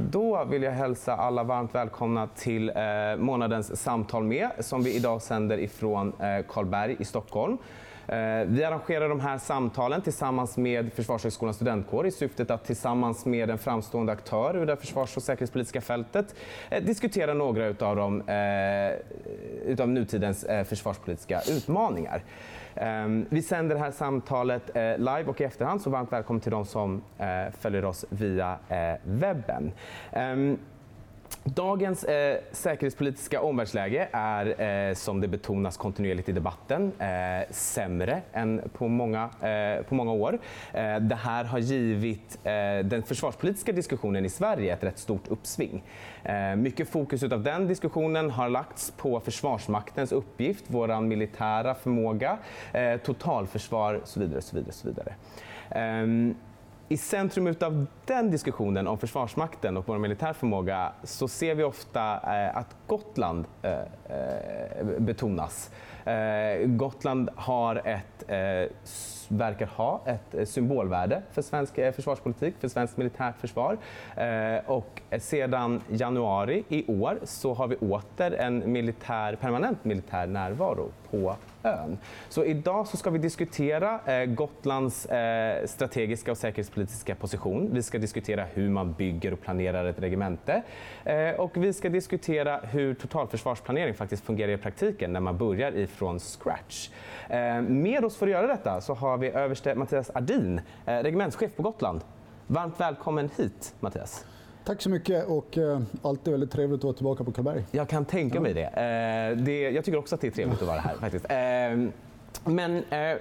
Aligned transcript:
Då 0.00 0.44
vill 0.44 0.62
jag 0.62 0.72
hälsa 0.72 1.16
alla 1.16 1.42
varmt 1.42 1.74
välkomna 1.74 2.26
till 2.26 2.68
eh, 2.68 3.16
månadens 3.16 3.82
Samtal 3.82 4.24
med 4.24 4.50
som 4.58 4.82
vi 4.82 4.96
idag 4.96 5.22
sänder 5.22 5.58
ifrån 5.58 6.12
eh, 6.20 6.46
Karlberg 6.48 6.96
i 6.98 7.04
Stockholm. 7.04 7.58
Eh, 8.08 8.46
vi 8.46 8.64
arrangerar 8.64 9.08
de 9.08 9.20
här 9.20 9.38
samtalen 9.38 10.02
tillsammans 10.02 10.56
med 10.56 10.92
Försvarshögskolans 10.92 11.56
studentkår 11.56 12.06
i 12.06 12.10
syftet 12.10 12.50
att 12.50 12.64
tillsammans 12.64 13.26
med 13.26 13.50
en 13.50 13.58
framstående 13.58 14.12
aktör 14.12 14.56
ur 14.56 14.66
det 14.66 14.76
försvars 14.76 15.16
och 15.16 15.22
säkerhetspolitiska 15.22 15.80
fältet 15.80 16.34
eh, 16.70 16.84
diskutera 16.84 17.34
några 17.34 17.66
utav, 17.66 17.96
de, 17.96 18.28
eh, 18.28 18.92
utav 19.66 19.88
nutidens 19.88 20.46
försvarspolitiska 20.64 21.40
utmaningar. 21.50 22.22
Ehm, 22.74 23.26
vi 23.28 23.42
sänder 23.42 23.74
det 23.74 23.80
här 23.80 23.90
samtalet 23.90 24.62
live 24.98 25.24
och 25.26 25.40
i 25.40 25.44
efterhand, 25.44 25.82
så 25.82 25.90
varmt 25.90 26.12
välkommen 26.12 26.40
till 26.40 26.50
de 26.52 26.64
som 26.66 27.02
följer 27.58 27.84
oss 27.84 28.04
via 28.10 28.58
webben. 29.04 29.72
Ehm, 30.12 30.58
Dagens 31.54 32.04
eh, 32.04 32.38
säkerhetspolitiska 32.52 33.40
omvärldsläge 33.40 34.08
är, 34.12 34.60
eh, 34.88 34.94
som 34.94 35.20
det 35.20 35.28
betonas 35.28 35.76
kontinuerligt 35.76 36.28
i 36.28 36.32
debatten, 36.32 36.92
eh, 36.98 37.50
sämre 37.50 38.22
än 38.32 38.70
på 38.72 38.88
många, 38.88 39.30
eh, 39.40 39.82
på 39.82 39.94
många 39.94 40.12
år. 40.12 40.38
Eh, 40.72 40.96
det 40.96 41.14
här 41.14 41.44
har 41.44 41.58
givit 41.58 42.38
eh, 42.44 42.52
den 42.84 43.02
försvarspolitiska 43.02 43.72
diskussionen 43.72 44.24
i 44.24 44.28
Sverige 44.28 44.72
ett 44.72 44.84
rätt 44.84 44.98
stort 44.98 45.28
uppsving. 45.28 45.82
Eh, 46.22 46.56
mycket 46.56 46.88
fokus 46.88 47.22
av 47.22 47.42
den 47.42 47.66
diskussionen 47.66 48.30
har 48.30 48.48
lagts 48.48 48.90
på 48.90 49.20
Försvarsmaktens 49.20 50.12
uppgift, 50.12 50.64
vår 50.66 51.00
militära 51.00 51.74
förmåga, 51.74 52.38
eh, 52.72 52.96
totalförsvar 52.96 53.94
och 53.94 54.08
så 54.08 54.20
vidare. 54.20 54.42
Så 54.42 54.56
vidare, 54.56 54.72
så 54.72 54.88
vidare. 54.88 55.14
Ehm, 55.70 56.34
i 56.90 56.96
centrum 56.96 57.54
av 57.60 57.86
den 58.04 58.30
diskussionen 58.30 58.86
om 58.86 58.98
Försvarsmakten 58.98 59.76
och 59.76 59.88
vår 59.88 59.98
militär 59.98 60.32
förmåga 60.32 60.92
så 61.02 61.28
ser 61.28 61.54
vi 61.54 61.64
ofta 61.64 62.12
eh, 62.12 62.56
att 62.56 62.76
Gotland 62.86 63.44
eh, 63.62 63.72
eh, 63.72 64.86
betonas 64.98 65.70
eh. 66.08 66.66
Gotland 66.66 67.30
har 67.36 67.82
ett, 67.84 68.24
eh, 68.28 68.70
verkar 69.28 69.66
ha 69.66 70.00
ett 70.06 70.34
eh, 70.34 70.44
symbolvärde 70.44 71.22
för 71.32 71.42
svensk 71.42 71.78
eh, 71.78 71.92
försvarspolitik, 71.92 72.54
för 72.60 72.68
svenskt 72.68 72.96
militärt 72.96 73.40
försvar. 73.40 73.78
Och 74.66 75.02
sedan 75.18 75.80
januari 75.88 76.64
i 76.68 77.00
år 77.00 77.18
så 77.24 77.54
har 77.54 77.66
vi 77.68 77.76
åter 77.76 78.34
en 78.34 78.72
militär, 78.72 79.36
permanent 79.36 79.84
militär 79.84 80.26
närvaro 80.26 80.90
på 81.10 81.36
ön. 81.62 81.98
Så 82.28 82.44
idag 82.44 82.86
så 82.86 82.96
ska 82.96 83.10
vi 83.10 83.18
diskutera 83.18 84.00
eh, 84.06 84.24
Gotlands 84.24 85.06
eh, 85.06 85.66
strategiska 85.66 86.30
och 86.30 86.38
säkerhetspolitiska 86.38 87.14
position. 87.14 87.70
Vi 87.72 87.82
ska 87.82 87.98
diskutera 87.98 88.44
hur 88.44 88.70
man 88.70 88.92
bygger 88.92 89.32
och 89.32 89.40
planerar 89.40 89.84
ett 89.84 89.98
regemente. 89.98 90.62
Eh, 91.04 91.30
och 91.30 91.56
vi 91.56 91.72
ska 91.72 91.88
diskutera 91.88 92.60
hur 92.62 92.94
totalförsvarsplanering 92.94 93.94
faktiskt 93.94 94.24
fungerar 94.24 94.52
i 94.52 94.56
praktiken 94.56 95.12
när 95.12 95.20
man 95.20 95.38
börjar 95.38 95.72
i 95.72 95.86
ifrån 95.98 96.20
scratch. 96.20 96.90
Eh, 97.28 97.62
med 97.62 98.04
oss 98.04 98.16
för 98.16 98.26
att 98.26 98.32
göra 98.32 98.46
detta 98.46 98.80
så 98.80 98.94
har 98.94 99.18
vi 99.18 99.28
överste 99.28 99.74
Mattias 99.74 100.10
Ardin, 100.14 100.60
eh, 100.86 100.92
regementschef 100.96 101.56
på 101.56 101.62
Gotland. 101.62 102.00
Varmt 102.46 102.80
välkommen 102.80 103.30
hit 103.36 103.74
Mattias. 103.80 104.24
Tack 104.64 104.82
så 104.82 104.90
mycket 104.90 105.26
och 105.26 105.58
eh, 105.58 105.80
alltid 106.02 106.30
väldigt 106.30 106.50
trevligt 106.50 106.78
att 106.78 106.84
vara 106.84 106.94
tillbaka 106.94 107.24
på 107.24 107.32
Karlberg. 107.32 107.64
Jag 107.70 107.88
kan 107.88 108.04
tänka 108.04 108.40
mig 108.40 108.54
det. 108.54 108.64
Eh, 108.64 109.44
det. 109.44 109.70
Jag 109.70 109.84
tycker 109.84 109.98
också 109.98 110.14
att 110.14 110.20
det 110.20 110.26
är 110.26 110.30
trevligt 110.30 110.62
att 110.62 110.68
vara 110.68 110.80
här 110.80 110.94
faktiskt. 111.00 111.24
Eh, 111.24 112.50
men 112.52 112.76
eh, 112.76 113.18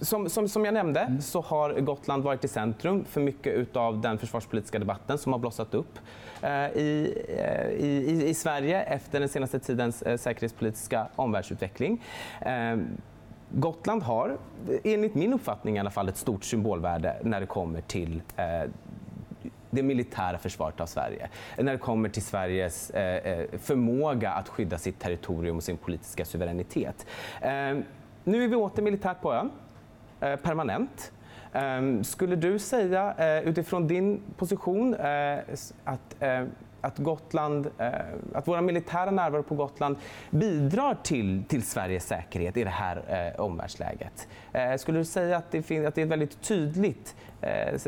som, 0.00 0.28
som, 0.28 0.48
som, 0.48 0.64
jag 0.64 0.74
nämnde 0.74 1.00
mm. 1.00 1.20
så 1.20 1.40
har 1.40 1.80
Gotland 1.80 2.24
varit 2.24 2.44
i 2.44 2.48
centrum 2.48 3.04
för 3.04 3.20
mycket 3.20 3.76
av 3.76 4.00
den 4.00 4.18
försvarspolitiska 4.18 4.78
debatten 4.78 5.18
som 5.18 5.32
har 5.32 5.40
blossat 5.40 5.74
upp 5.74 5.98
eh, 6.42 6.50
i, 6.50 7.24
eh, 7.28 7.68
i, 7.68 8.24
i, 8.28 8.34
Sverige 8.34 8.82
efter 8.82 9.20
den 9.20 9.28
senaste 9.28 9.58
tidens 9.58 10.02
eh, 10.02 10.16
säkerhetspolitiska 10.16 11.06
omvärldsutveckling. 11.16 12.02
Eh, 12.40 12.76
Gotland 13.54 14.02
har, 14.02 14.38
enligt 14.84 15.14
min 15.14 15.32
uppfattning 15.32 15.76
i 15.76 15.80
alla 15.80 15.90
fall, 15.90 16.08
ett 16.08 16.16
stort 16.16 16.44
symbolvärde 16.44 17.16
när 17.22 17.40
det 17.40 17.46
kommer 17.46 17.80
till 17.80 18.22
det 19.72 19.82
militära 19.82 20.38
försvaret 20.38 20.80
av 20.80 20.86
Sverige. 20.86 21.28
När 21.56 21.72
det 21.72 21.78
kommer 21.78 22.08
till 22.08 22.22
Sveriges 22.22 22.90
eh, 22.90 23.46
förmåga 23.58 24.30
att 24.30 24.48
skydda 24.48 24.78
sitt 24.78 24.98
territorium 24.98 25.56
och 25.56 25.62
sin 25.62 25.76
politiska 25.76 26.24
suveränitet. 26.24 27.06
Eh, 27.40 27.50
nu 28.24 28.44
är 28.44 28.48
vi 28.48 28.56
åter 28.56 28.82
militärt 28.82 29.20
på 29.20 29.34
ön, 29.34 29.50
permanent. 30.42 31.12
Skulle 32.02 32.36
du 32.36 32.58
säga 32.58 33.40
utifrån 33.40 33.86
din 33.88 34.22
position 34.36 34.96
att 35.84 36.16
att, 36.82 36.98
Gotland, 36.98 37.70
att 38.32 38.48
våra 38.48 38.60
militära 38.60 39.10
närvaro 39.10 39.42
på 39.42 39.54
Gotland 39.54 39.96
bidrar 40.30 40.96
till, 41.02 41.44
till 41.48 41.62
Sveriges 41.62 42.06
säkerhet 42.06 42.56
i 42.56 42.64
det 42.64 42.70
här 42.70 43.32
eh, 43.34 43.40
omvärldsläget. 43.40 44.28
Eh, 44.52 44.76
skulle 44.76 44.98
du 44.98 45.04
säga 45.04 45.36
att 45.36 45.50
det, 45.50 45.58
att 45.58 45.94
det 45.94 46.00
är 46.00 46.04
ett 46.04 46.10
väldigt 46.10 46.42
tydligt 46.42 47.16
eh, 47.40 47.80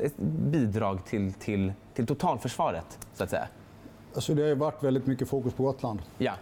bidrag 0.50 1.04
till, 1.04 1.32
till, 1.32 1.72
till 1.94 2.06
totalförsvaret, 2.06 3.06
så 3.14 3.24
att 3.24 3.30
säga? 3.30 3.48
Alltså 4.14 4.34
det 4.34 4.48
har 4.48 4.54
varit 4.54 4.82
väldigt 4.82 5.06
mycket 5.06 5.28
fokus 5.28 5.54
på 5.54 5.62
Gotland. 5.62 6.02
Ja. 6.18 6.32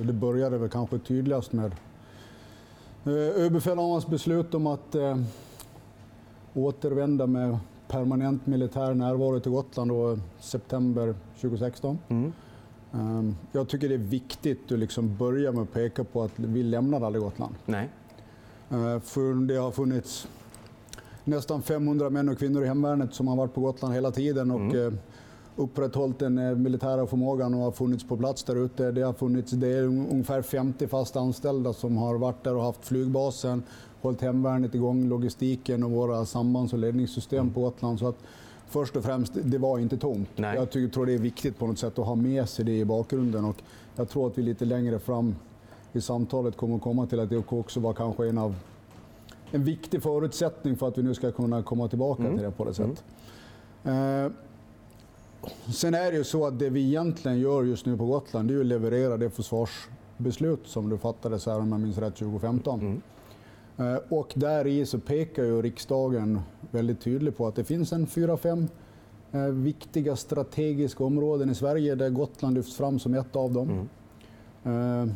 Det 0.00 0.12
började 0.12 0.58
väl 0.58 0.68
kanske 0.68 0.98
tydligast 0.98 1.52
med 1.52 1.74
överbefälhavarens 3.10 4.06
beslut 4.06 4.54
om 4.54 4.66
att 4.66 4.94
uh, 4.94 5.16
återvända 6.54 7.26
med 7.26 7.58
permanent 7.88 8.46
militär 8.46 8.94
närvaro 8.94 9.40
till 9.40 9.52
Gotland 9.52 9.90
då, 9.90 10.18
september 10.40 11.14
2016. 11.40 11.98
Mm. 12.08 12.32
Um, 12.92 13.36
jag 13.52 13.68
tycker 13.68 13.88
det 13.88 13.94
är 13.94 13.98
viktigt 13.98 14.72
att 14.72 14.78
liksom 14.78 15.16
börja 15.16 15.52
med 15.52 15.62
att 15.62 15.72
peka 15.72 16.04
på 16.04 16.22
att 16.22 16.32
vi 16.36 16.62
lämnade 16.62 17.06
aldrig 17.06 17.24
Gotland. 17.24 17.54
Nej. 17.64 17.88
Uh, 18.72 18.98
för 19.00 19.46
det 19.46 19.56
har 19.56 19.70
funnits 19.70 20.28
nästan 21.24 21.62
500 21.62 22.10
män 22.10 22.28
och 22.28 22.38
kvinnor 22.38 22.64
i 22.64 22.66
hemvärnet 22.66 23.14
som 23.14 23.28
har 23.28 23.36
varit 23.36 23.54
på 23.54 23.60
Gotland 23.60 23.94
hela 23.94 24.10
tiden 24.10 24.50
och 24.50 24.60
mm. 24.60 24.98
Upprätthållit 25.56 26.18
den 26.18 26.38
uh, 26.38 26.56
militära 26.56 27.06
förmågan 27.06 27.54
och 27.54 27.60
har 27.60 27.72
funnits 27.72 28.04
på 28.04 28.16
plats 28.16 28.44
där 28.44 28.64
ute. 28.64 28.90
Det 28.90 29.02
har 29.02 29.12
funnits 29.12 29.50
det 29.50 29.68
är 29.68 29.82
ungefär 29.82 30.42
50 30.42 30.86
fast 30.86 31.16
anställda 31.16 31.72
som 31.72 31.96
har 31.96 32.18
varit 32.18 32.44
där 32.44 32.56
och 32.56 32.62
haft 32.62 32.86
flygbasen, 32.86 33.62
hållit 34.00 34.20
hemvärnet 34.20 34.74
igång, 34.74 35.08
logistiken 35.08 35.82
och 35.82 35.90
våra 35.90 36.24
sambands 36.24 36.72
och 36.72 36.78
ledningssystem 36.78 37.40
mm. 37.40 37.54
på 37.54 37.60
Gotland. 37.60 37.98
Så 37.98 38.08
att 38.08 38.18
först 38.68 38.96
och 38.96 39.04
främst, 39.04 39.32
det 39.42 39.58
var 39.58 39.78
inte 39.78 39.96
tomt. 39.96 40.28
Nej. 40.36 40.56
Jag 40.56 40.70
tycker, 40.70 40.94
tror 40.94 41.06
det 41.06 41.14
är 41.14 41.18
viktigt 41.18 41.58
på 41.58 41.66
något 41.66 41.78
sätt 41.78 41.98
att 41.98 42.06
ha 42.06 42.14
med 42.14 42.48
sig 42.48 42.64
det 42.64 42.78
i 42.78 42.84
bakgrunden. 42.84 43.44
Och 43.44 43.56
jag 43.96 44.08
tror 44.08 44.26
att 44.26 44.38
vi 44.38 44.42
lite 44.42 44.64
längre 44.64 44.98
fram 44.98 45.34
i 45.92 46.00
samtalet 46.00 46.56
kommer 46.56 46.76
att 46.76 46.82
komma 46.82 47.06
till 47.06 47.20
att 47.20 47.30
det 47.30 47.36
också 47.36 47.80
var 47.80 47.92
kanske 47.92 48.28
en 48.28 48.38
av 48.38 48.54
en 49.50 49.64
viktig 49.64 50.02
förutsättning 50.02 50.76
för 50.76 50.88
att 50.88 50.98
vi 50.98 51.02
nu 51.02 51.14
ska 51.14 51.32
kunna 51.32 51.62
komma 51.62 51.88
tillbaka 51.88 52.22
mm. 52.22 52.34
till 52.34 52.44
det 52.44 52.50
på 52.50 52.64
det 52.64 52.74
sättet. 52.74 53.04
Mm. 53.84 54.26
Eh, 54.26 54.32
sen 55.72 55.94
är 55.94 56.10
det 56.10 56.16
ju 56.16 56.24
så 56.24 56.46
att 56.46 56.58
det 56.58 56.70
vi 56.70 56.86
egentligen 56.86 57.38
gör 57.38 57.62
just 57.62 57.86
nu 57.86 57.96
på 57.96 58.06
Gotland, 58.06 58.48
det 58.48 58.54
är 58.54 58.60
att 58.60 58.66
leverera 58.66 59.16
det 59.16 59.30
försvarsbeslut 59.30 60.66
som 60.66 60.90
du 60.90 60.98
fattades 60.98 61.46
här, 61.46 61.58
om 61.58 61.72
jag 61.72 61.80
minns 61.80 61.98
rätt, 61.98 62.16
2015. 62.16 62.80
Mm. 62.80 63.02
Eh, 63.76 64.00
och 64.08 64.32
där 64.34 64.66
i 64.66 64.86
så 64.86 64.98
pekar 64.98 65.44
ju 65.44 65.62
riksdagen 65.62 66.40
väldigt 66.70 67.00
tydligt 67.00 67.36
på 67.36 67.46
att 67.46 67.54
det 67.54 67.64
finns 67.64 67.92
en 67.92 68.06
fyra, 68.06 68.36
fem 68.36 68.68
eh, 69.32 69.40
viktiga 69.40 70.16
strategiska 70.16 71.04
områden 71.04 71.50
i 71.50 71.54
Sverige 71.54 71.94
där 71.94 72.10
Gotland 72.10 72.54
lyfts 72.54 72.76
fram 72.76 72.98
som 72.98 73.14
ett 73.14 73.36
av 73.36 73.52
dem. 73.52 73.88
Mm. 74.64 75.08
Eh, 75.08 75.14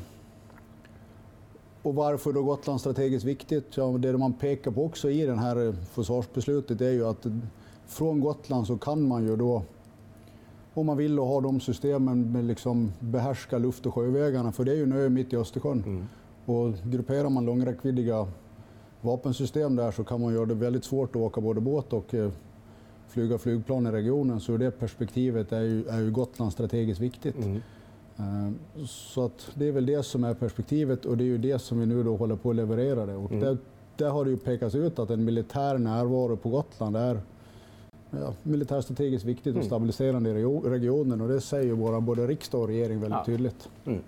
och 1.83 1.95
varför 1.95 2.33
då 2.33 2.43
Gotland 2.43 2.81
strategiskt 2.81 3.25
viktigt? 3.25 3.77
Ja, 3.77 3.85
det 3.85 4.19
man 4.19 4.33
pekar 4.33 4.71
på 4.71 4.85
också 4.85 5.11
i 5.11 5.27
det 5.27 5.37
här 5.37 5.77
försvarsbeslutet 5.93 6.81
är 6.81 6.91
ju 6.91 7.07
att 7.07 7.27
från 7.87 8.21
Gotland 8.21 8.67
så 8.67 8.79
kan 8.79 9.09
man 9.09 9.23
ju 9.23 9.37
då, 9.37 9.63
om 10.77 10.87
man 10.87 10.97
vill, 10.97 11.19
ha 11.19 11.41
de 11.41 11.61
systemen 11.61 12.33
med 12.33 12.45
liksom 12.45 12.93
behärska 13.01 13.59
luft 13.59 13.87
och 13.87 13.95
sjövägarna, 13.95 14.53
för 14.53 14.65
det 14.65 14.73
är 14.73 14.77
ju 14.77 14.83
en 14.83 14.93
ö 14.93 15.09
mitt 15.09 15.33
i 15.33 15.37
Östersjön. 15.37 15.83
Mm. 15.87 16.07
Och 16.45 16.75
grupperar 16.91 17.29
man 17.29 17.45
långräckviddiga 17.45 18.27
vapensystem 19.01 19.77
där 19.77 19.91
så 19.91 20.05
kan 20.05 20.21
man 20.21 20.35
göra 20.35 20.47
det 20.47 20.55
väldigt 20.55 20.85
svårt 20.85 21.11
att 21.11 21.23
åka 21.23 21.41
både 21.41 21.61
båt 21.61 21.93
och 21.93 22.15
eh, 22.15 22.31
flyga 23.09 23.39
flygplan 23.39 23.87
i 23.87 23.91
regionen. 23.91 24.41
Så 24.41 24.53
ur 24.53 24.59
det 24.59 24.71
perspektivet 24.71 25.53
är 25.53 25.61
ju, 25.61 25.87
är 25.89 26.01
ju 26.01 26.11
Gotland 26.11 26.53
strategiskt 26.53 27.01
viktigt. 27.01 27.45
Mm. 27.45 27.63
Eh, 28.17 28.85
så 28.87 29.25
att 29.25 29.51
det 29.55 29.69
är 29.69 29.73
väl 29.73 29.87
det 29.87 30.03
som 30.03 30.25
är 30.25 30.35
perspektivet 30.35 31.05
och 31.05 31.17
det 31.17 31.25
är 31.25 31.27
ju 31.27 31.39
det 31.39 31.59
som 31.59 31.81
vi 31.81 31.87
nu 31.87 32.03
då 32.03 32.17
håller 32.17 32.37
på 32.37 32.51
att 32.51 32.57
leverera. 32.57 33.07
Det. 33.07 33.15
Och 33.15 33.31
mm. 33.31 33.45
där, 33.45 33.59
där 33.97 34.11
har 34.11 34.25
det 34.25 34.31
ju 34.31 34.37
pekats 34.37 34.75
ut 34.75 34.99
att 34.99 35.11
en 35.11 35.25
militär 35.25 35.79
närvaro 35.79 36.37
på 36.37 36.49
Gotland 36.49 36.97
är 36.97 37.21
ja, 38.11 38.35
militärstrategiskt 38.43 39.25
viktigt 39.25 39.47
och 39.47 39.61
mm. 39.61 39.67
stabiliserande 39.67 40.31
i 40.31 40.45
regionen 40.65 41.21
och 41.21 41.29
det 41.29 41.41
säger 41.41 41.73
våra 41.73 42.01
både 42.01 42.27
riksdag 42.27 42.61
och 42.61 42.69
regering 42.69 43.01
väldigt 43.01 43.19
ja. 43.19 43.25
tydligt. 43.25 43.69
Mm. 43.85 44.01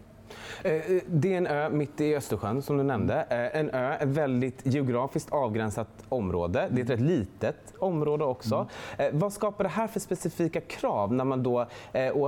Eh, 0.62 0.72
eh, 0.72 1.02
det 1.06 1.32
är 1.32 1.38
en 1.38 1.46
ö 1.46 1.69
mitt 1.70 2.00
i 2.00 2.16
Östersjön 2.16 2.62
som 2.62 2.76
du 2.76 2.84
nämnde. 2.84 3.26
Eh, 3.30 3.60
en 3.60 3.70
ö, 3.70 3.94
ett 3.94 4.08
väldigt 4.08 4.66
geografiskt 4.66 5.32
avgränsat 5.32 5.88
område. 6.08 6.69
Det 6.70 6.80
är 6.80 6.84
ett 6.84 6.90
rätt 6.90 7.00
litet 7.00 7.75
område 7.78 8.25
också. 8.25 8.69
Mm. 8.98 9.19
Vad 9.19 9.32
skapar 9.32 9.64
det 9.64 9.70
här 9.70 9.86
för 9.86 10.00
specifika 10.00 10.60
krav 10.60 11.12
när 11.12 11.25
man 11.25 11.42
då 11.42 11.66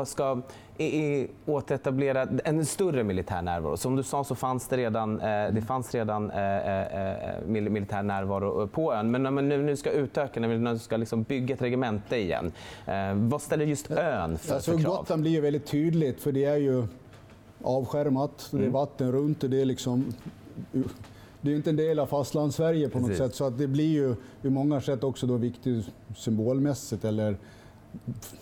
ska 0.05 0.41
återetablera 1.47 2.27
en 2.45 2.67
större 2.67 3.05
militär 3.05 3.43
närvaro? 3.43 3.77
Som 3.77 3.97
du 3.97 4.03
sa 4.03 4.25
så 4.25 4.35
fanns 4.35 4.69
det 4.69 4.77
redan, 4.77 5.17
det 5.53 5.65
fanns 5.67 5.95
redan 5.95 6.27
militär 7.47 8.03
närvaro 8.03 8.67
på 8.67 8.95
ön. 8.95 9.11
Men 9.11 9.23
när 9.23 9.31
man 9.31 9.49
nu 9.49 9.77
ska 9.77 9.91
utöka, 9.91 10.41
när 10.41 10.59
man 10.59 10.79
ska 10.79 10.97
liksom 10.97 11.23
bygga 11.23 11.55
ett 11.55 11.63
regemente 11.63 12.17
igen. 12.17 12.53
Vad 13.15 13.43
ställer 13.43 13.65
just 13.65 13.91
ön 13.91 14.39
för, 14.39 14.55
alltså, 14.55 14.73
för 14.73 14.79
krav? 14.79 14.97
Gotland 14.97 15.23
blir 15.23 15.33
ju 15.33 15.41
väldigt 15.41 15.67
tydligt 15.67 16.21
för 16.21 16.33
det 16.33 16.45
är 16.45 16.57
ju 16.57 16.87
avskärmat, 17.63 18.49
mm. 18.53 18.61
det 18.61 18.67
är 18.67 18.69
mm. 18.69 18.73
vatten 18.73 19.13
runt 19.13 19.45
och 19.45 19.51
det 19.51 19.61
är 19.61 19.65
liksom 19.65 20.13
det 21.41 21.53
är 21.53 21.57
inte 21.57 21.71
en 21.71 21.77
del 21.77 21.99
av 21.99 22.07
fastlandssverige 22.07 22.89
på 22.89 22.99
något 22.99 23.09
Precis. 23.09 23.25
sätt. 23.25 23.35
Så 23.35 23.45
att 23.45 23.59
det 23.59 23.67
blir 23.67 23.89
ju 23.89 24.15
i 24.43 24.51
många 24.51 24.81
sätt 24.81 25.05
också 25.05 25.27
då 25.27 25.37
viktigt 25.37 25.87
symbolmässigt 26.17 27.05
eller 27.05 27.37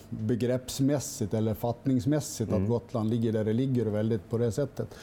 begreppsmässigt 0.09 1.35
eller 1.35 1.55
fattningsmässigt 1.55 2.51
mm. 2.51 2.63
att 2.63 2.69
Gotland 2.69 3.11
ligger 3.11 3.33
där 3.33 3.45
det 3.45 3.53
ligger 3.53 3.85
väldigt 3.85 4.31
på 4.31 4.39
det 4.39 4.53
sättet. 4.53 4.95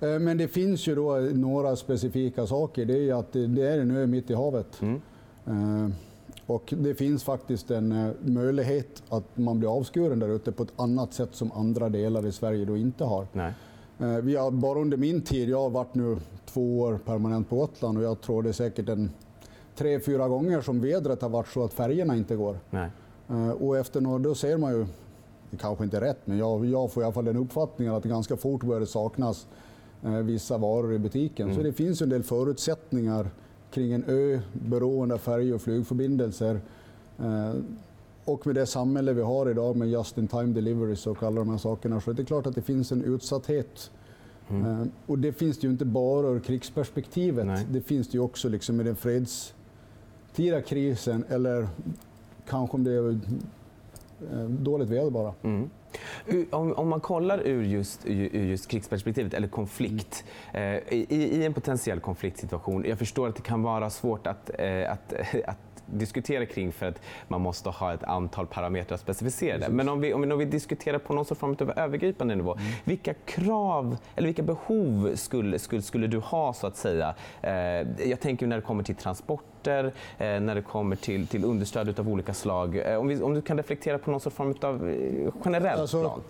Eh, 0.00 0.18
men 0.18 0.38
det 0.38 0.48
finns 0.48 0.86
ju 0.86 0.94
då 0.94 1.16
några 1.18 1.76
specifika 1.76 2.46
saker. 2.46 2.84
Det 2.84 3.08
är 3.08 3.14
att 3.14 3.32
det 3.32 3.62
är 3.62 3.78
en 3.78 3.90
ö 3.90 4.06
mitt 4.06 4.30
i 4.30 4.34
havet. 4.34 4.82
Mm. 4.82 5.94
Och 6.46 6.74
det 6.76 6.94
finns 6.94 7.24
faktiskt 7.24 7.70
en 7.70 7.92
eh, 7.92 8.12
möjlighet 8.20 9.02
att 9.08 9.36
man 9.36 9.58
blir 9.58 9.76
avskuren 9.76 10.18
där 10.18 10.28
ute 10.28 10.52
på 10.52 10.62
ett 10.62 10.72
annat 10.76 11.12
sätt 11.12 11.34
som 11.34 11.52
andra 11.52 11.88
delar 11.88 12.26
i 12.26 12.32
Sverige 12.32 12.64
då 12.64 12.76
inte 12.76 13.04
har. 13.04 13.26
Nej. 13.32 13.52
Eh, 13.98 14.16
vi 14.16 14.36
har 14.36 14.50
bara 14.50 14.78
under 14.78 14.96
min 14.96 15.22
tid, 15.22 15.48
jag 15.48 15.60
har 15.60 15.70
varit 15.70 15.94
nu 15.94 16.16
två 16.46 16.80
år 16.80 16.98
permanent 17.04 17.48
på 17.48 17.56
Gotland 17.56 17.98
och 17.98 18.04
jag 18.04 18.20
tror 18.20 18.42
det 18.42 18.48
är 18.48 18.52
säkert 18.52 18.88
en 18.88 19.10
tre, 19.76 20.00
fyra 20.00 20.28
gånger 20.28 20.60
som 20.60 20.80
vädret 20.80 21.22
har 21.22 21.28
varit 21.28 21.48
så 21.48 21.64
att 21.64 21.72
färgerna 21.72 22.16
inte 22.16 22.36
går. 22.36 22.58
Nej. 22.70 22.90
Eh, 23.28 23.50
och 23.50 23.78
efter 23.78 24.00
några, 24.00 24.18
då 24.18 24.34
ser 24.34 24.56
man 24.56 24.72
ju, 24.72 24.86
det 25.50 25.56
kanske 25.56 25.84
inte 25.84 25.96
är 25.96 26.00
rätt, 26.00 26.20
men 26.24 26.38
jag, 26.38 26.66
jag 26.66 26.92
får 26.92 27.02
i 27.02 27.06
alla 27.06 27.12
fall 27.12 27.24
den 27.24 27.36
uppfattningen 27.36 27.94
att 27.94 28.02
det 28.02 28.08
ganska 28.08 28.36
fort 28.36 28.62
börjar 28.62 28.84
saknas 28.84 29.46
vissa 30.22 30.58
varor 30.58 30.94
i 30.94 30.98
butiken. 30.98 31.46
Mm. 31.46 31.56
Så 31.56 31.62
det 31.62 31.72
finns 31.72 32.02
en 32.02 32.08
del 32.08 32.22
förutsättningar 32.22 33.30
kring 33.76 33.92
en 33.92 34.04
ö 34.06 34.40
beroende 34.52 35.14
av 35.14 35.18
färje 35.18 35.54
och 35.54 35.62
flygförbindelser. 35.62 36.60
Eh, 37.18 37.54
och 38.24 38.46
med 38.46 38.54
det 38.54 38.66
samhälle 38.66 39.12
vi 39.12 39.22
har 39.22 39.50
idag 39.50 39.76
med 39.76 39.90
just 39.90 40.18
in 40.18 40.28
time 40.28 40.46
deliveries 40.46 41.06
och 41.06 41.22
alla 41.22 41.36
de 41.36 41.50
här 41.50 41.58
sakerna 41.58 42.00
så 42.00 42.12
det 42.12 42.22
är 42.22 42.24
klart 42.24 42.46
att 42.46 42.54
det 42.54 42.62
finns 42.62 42.92
en 42.92 43.04
utsatthet. 43.04 43.90
Mm. 44.50 44.66
Eh, 44.66 44.86
och 45.06 45.18
det 45.18 45.32
finns 45.32 45.58
det 45.58 45.66
ju 45.66 45.70
inte 45.70 45.84
bara 45.84 46.28
ur 46.28 46.40
krigsperspektivet, 46.40 47.46
Nej. 47.46 47.66
det 47.70 47.80
finns 47.80 48.08
det 48.08 48.14
ju 48.14 48.22
också 48.22 48.48
liksom 48.48 48.80
i 48.80 48.84
den 48.84 48.96
fredstida 48.96 50.62
krisen 50.66 51.24
eller 51.28 51.68
kanske 52.48 52.76
om 52.76 52.84
det 52.84 52.92
är 52.92 53.20
dåligt 54.48 54.88
väder 54.88 55.10
bara. 55.10 55.34
Mm. 55.42 55.70
Om, 56.50 56.72
om, 56.72 56.88
man 56.88 57.00
kollar 57.00 57.46
ur 57.46 57.62
just, 57.62 58.06
ur 58.06 58.44
just 58.44 58.68
krigsperspektivet, 58.68 59.34
eller 59.34 59.48
konflikt, 59.48 60.24
mm. 60.52 60.82
eh, 60.88 60.92
i, 60.92 61.06
i, 61.10 61.44
en 61.44 61.54
potentiell 61.54 62.00
konfliktsituation. 62.00 62.84
Jag 62.84 62.98
förstår 62.98 63.28
att 63.28 63.36
det 63.36 63.42
kan 63.42 63.62
vara 63.62 63.90
svårt 63.90 64.26
att, 64.26 64.50
eh, 64.58 64.92
att, 64.92 65.12
att 65.46 65.75
diskutera 65.86 66.46
kring 66.46 66.72
för 66.72 66.86
att 66.86 67.00
man 67.28 67.40
måste 67.40 67.70
ha 67.70 67.94
ett 67.94 68.04
antal 68.04 68.46
parametrar 68.46 68.96
specificerade. 68.96 69.68
Men 69.68 69.88
om 69.88 70.00
vi, 70.00 70.14
om, 70.14 70.22
vi, 70.22 70.32
om 70.32 70.38
vi 70.38 70.44
diskuterar 70.44 70.98
på 70.98 71.12
någon 71.12 71.24
form 71.24 71.56
av 71.60 71.78
övergripande 71.78 72.34
nivå, 72.34 72.52
mm. 72.52 72.64
vilka 72.84 73.14
krav 73.14 73.96
eller 74.16 74.26
vilka 74.26 74.42
behov 74.42 75.12
skulle, 75.14 75.58
skulle, 75.58 75.82
skulle 75.82 76.06
du 76.06 76.18
ha 76.18 76.52
så 76.52 76.66
att 76.66 76.76
säga? 76.76 77.14
Eh, 77.42 77.52
jag 78.08 78.20
tänker 78.20 78.46
när 78.46 78.56
det 78.56 78.62
kommer 78.62 78.82
till 78.82 78.96
transporter, 78.96 79.84
eh, 80.18 80.40
när 80.40 80.54
det 80.54 80.62
kommer 80.62 80.96
till, 80.96 81.26
till 81.26 81.44
understöd 81.44 82.00
av 82.00 82.08
olika 82.08 82.34
slag. 82.34 82.76
Eh, 82.76 82.96
om, 82.96 83.08
vi, 83.08 83.22
om 83.22 83.34
du 83.34 83.42
kan 83.42 83.56
reflektera 83.56 83.98
på 83.98 84.10
någon 84.10 84.20
form 84.20 84.54
av 84.60 84.88
eh, 84.88 85.32
generellt 85.44 85.80
alltså, 85.80 86.00
plan. 86.00 86.20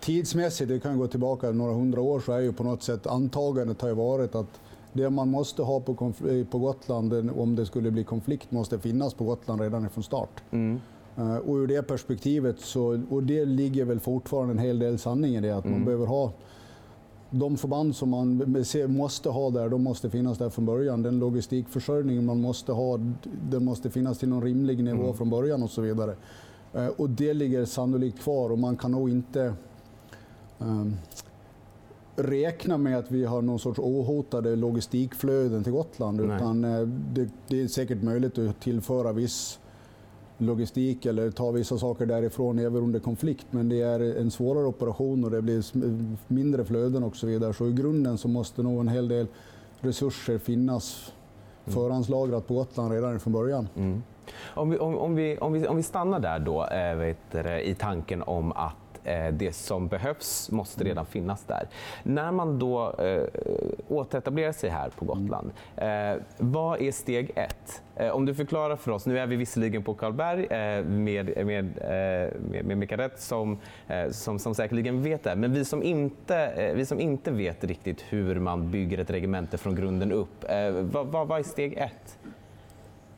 Tidsmässigt, 0.00 0.68
det 0.68 0.80
kan 0.80 0.98
gå 0.98 1.06
tillbaka 1.06 1.50
några 1.50 1.72
hundra 1.72 2.00
år, 2.00 2.20
så 2.20 2.32
är 2.32 2.40
ju 2.40 2.52
på 2.52 2.64
något 2.64 2.82
sätt 2.82 3.06
antagandet 3.06 3.82
har 3.82 3.90
varit 3.90 4.34
att 4.34 4.60
det 4.96 5.10
man 5.10 5.30
måste 5.30 5.62
ha 5.62 5.80
på, 5.80 6.12
på 6.50 6.58
Gotland 6.58 7.30
om 7.36 7.56
det 7.56 7.66
skulle 7.66 7.90
bli 7.90 8.04
konflikt 8.04 8.50
måste 8.50 8.78
finnas 8.78 9.14
på 9.14 9.24
Gotland 9.24 9.60
redan 9.60 9.90
från 9.90 10.04
start. 10.04 10.42
Mm. 10.50 10.80
Uh, 11.18 11.36
och 11.36 11.54
ur 11.54 11.66
det 11.66 11.82
perspektivet, 11.82 12.60
så, 12.60 13.02
och 13.10 13.22
det 13.22 13.44
ligger 13.44 13.84
väl 13.84 14.00
fortfarande 14.00 14.52
en 14.52 14.58
hel 14.58 14.78
del 14.78 14.98
sanning 14.98 15.36
i 15.36 15.40
det, 15.40 15.50
att 15.50 15.64
mm. 15.64 15.78
man 15.78 15.84
behöver 15.84 16.06
ha 16.06 16.32
de 17.30 17.56
förband 17.56 17.96
som 17.96 18.10
man 18.10 18.56
måste 18.88 19.28
ha 19.28 19.50
där, 19.50 19.68
de 19.68 19.82
måste 19.82 20.10
finnas 20.10 20.38
där 20.38 20.50
från 20.50 20.66
början. 20.66 21.02
Den 21.02 21.18
logistikförsörjning 21.18 22.24
man 22.24 22.40
måste 22.40 22.72
ha, 22.72 22.98
den 23.50 23.64
måste 23.64 23.90
finnas 23.90 24.18
till 24.18 24.28
någon 24.28 24.42
rimlig 24.42 24.84
nivå 24.84 25.02
mm. 25.02 25.14
från 25.14 25.30
början 25.30 25.62
och 25.62 25.70
så 25.70 25.80
vidare. 25.80 26.14
Uh, 26.74 26.86
och 26.86 27.10
det 27.10 27.34
ligger 27.34 27.64
sannolikt 27.64 28.18
kvar 28.18 28.50
och 28.50 28.58
man 28.58 28.76
kan 28.76 28.90
nog 28.90 29.10
inte 29.10 29.54
um, 30.58 30.96
räkna 32.16 32.78
med 32.78 32.98
att 32.98 33.10
vi 33.10 33.24
har 33.24 33.42
någon 33.42 33.58
sorts 33.58 33.78
ohotade 33.78 34.56
logistikflöden 34.56 35.64
till 35.64 35.72
Gotland. 35.72 36.20
Nej. 36.20 36.36
Utan 36.36 36.64
eh, 36.64 36.80
det, 37.12 37.28
det, 37.48 37.62
är 37.62 37.68
säkert 37.68 38.02
möjligt 38.02 38.38
att 38.38 38.60
tillföra 38.60 39.12
viss 39.12 39.58
logistik 40.38 41.06
eller 41.06 41.30
ta 41.30 41.50
vissa 41.50 41.78
saker 41.78 42.06
därifrån 42.06 42.58
även 42.58 42.82
under 42.82 43.00
konflikt. 43.00 43.46
Men 43.50 43.68
det 43.68 43.80
är 43.80 44.00
en 44.00 44.30
svårare 44.30 44.66
operation 44.66 45.24
och 45.24 45.30
det 45.30 45.42
blir 45.42 45.64
mindre 46.32 46.64
flöden 46.64 47.04
och 47.04 47.16
så 47.16 47.26
vidare. 47.26 47.54
Så 47.54 47.66
i 47.66 47.72
grunden 47.72 48.18
så 48.18 48.28
måste 48.28 48.62
nog 48.62 48.80
en 48.80 48.88
hel 48.88 49.08
del 49.08 49.26
resurser 49.80 50.38
finnas 50.38 51.12
mm. 51.64 51.74
förhandslagrat 51.74 52.46
på 52.46 52.54
Gotland 52.54 52.92
redan 52.92 53.20
från 53.20 53.32
början. 53.32 53.68
Mm. 53.76 54.02
Om, 54.54 54.70
vi, 54.70 54.78
om, 54.78 54.96
om, 54.96 55.14
vi, 55.14 55.38
om, 55.38 55.52
vi, 55.52 55.66
om 55.66 55.76
vi 55.76 55.82
stannar 55.82 56.20
där 56.20 56.38
då 56.38 56.66
äh, 56.66 56.96
vet 56.96 57.46
i 57.64 57.74
tanken 57.74 58.22
om 58.22 58.52
att 58.52 58.85
Eh, 58.85 58.85
det 59.32 59.52
som 59.52 59.88
behövs 59.88 60.50
måste 60.50 60.84
redan 60.84 60.96
mm. 60.96 61.06
finnas 61.06 61.44
där. 61.44 61.68
När 62.02 62.32
man 62.32 62.58
då 62.58 62.94
eh, 62.98 63.22
återetablerar 63.88 64.52
sig 64.52 64.70
här 64.70 64.90
på 64.98 65.04
Gotland, 65.04 65.50
eh, 65.76 66.14
vad 66.38 66.80
är 66.80 66.92
steg 66.92 67.32
ett? 67.34 67.82
Eh, 67.96 68.10
om 68.10 68.26
du 68.26 68.34
förklarar 68.34 68.76
för 68.76 68.90
oss, 68.90 69.06
nu 69.06 69.18
är 69.18 69.26
vi 69.26 69.36
visserligen 69.36 69.82
på 69.82 69.94
Karlberg 69.94 70.44
eh, 70.44 70.84
med, 70.84 71.46
med, 71.46 71.78
eh, 71.78 72.40
med, 72.50 72.64
med 72.64 72.78
Mikael 72.78 73.10
som, 73.16 73.58
som, 74.10 74.38
som 74.38 74.54
säkerligen 74.54 75.02
vet 75.02 75.22
det, 75.22 75.36
men 75.36 75.52
vi 75.52 75.64
som, 75.64 75.82
inte, 75.82 76.72
vi 76.76 76.86
som 76.86 77.00
inte 77.00 77.30
vet 77.30 77.64
riktigt 77.64 78.04
hur 78.08 78.40
man 78.40 78.70
bygger 78.70 78.98
ett 78.98 79.10
regemente 79.10 79.58
från 79.58 79.74
grunden 79.74 80.12
upp, 80.12 80.44
vad, 80.80 81.06
vad, 81.06 81.28
vad 81.28 81.38
är 81.38 81.42
steg 81.42 81.72
ett? 81.72 82.18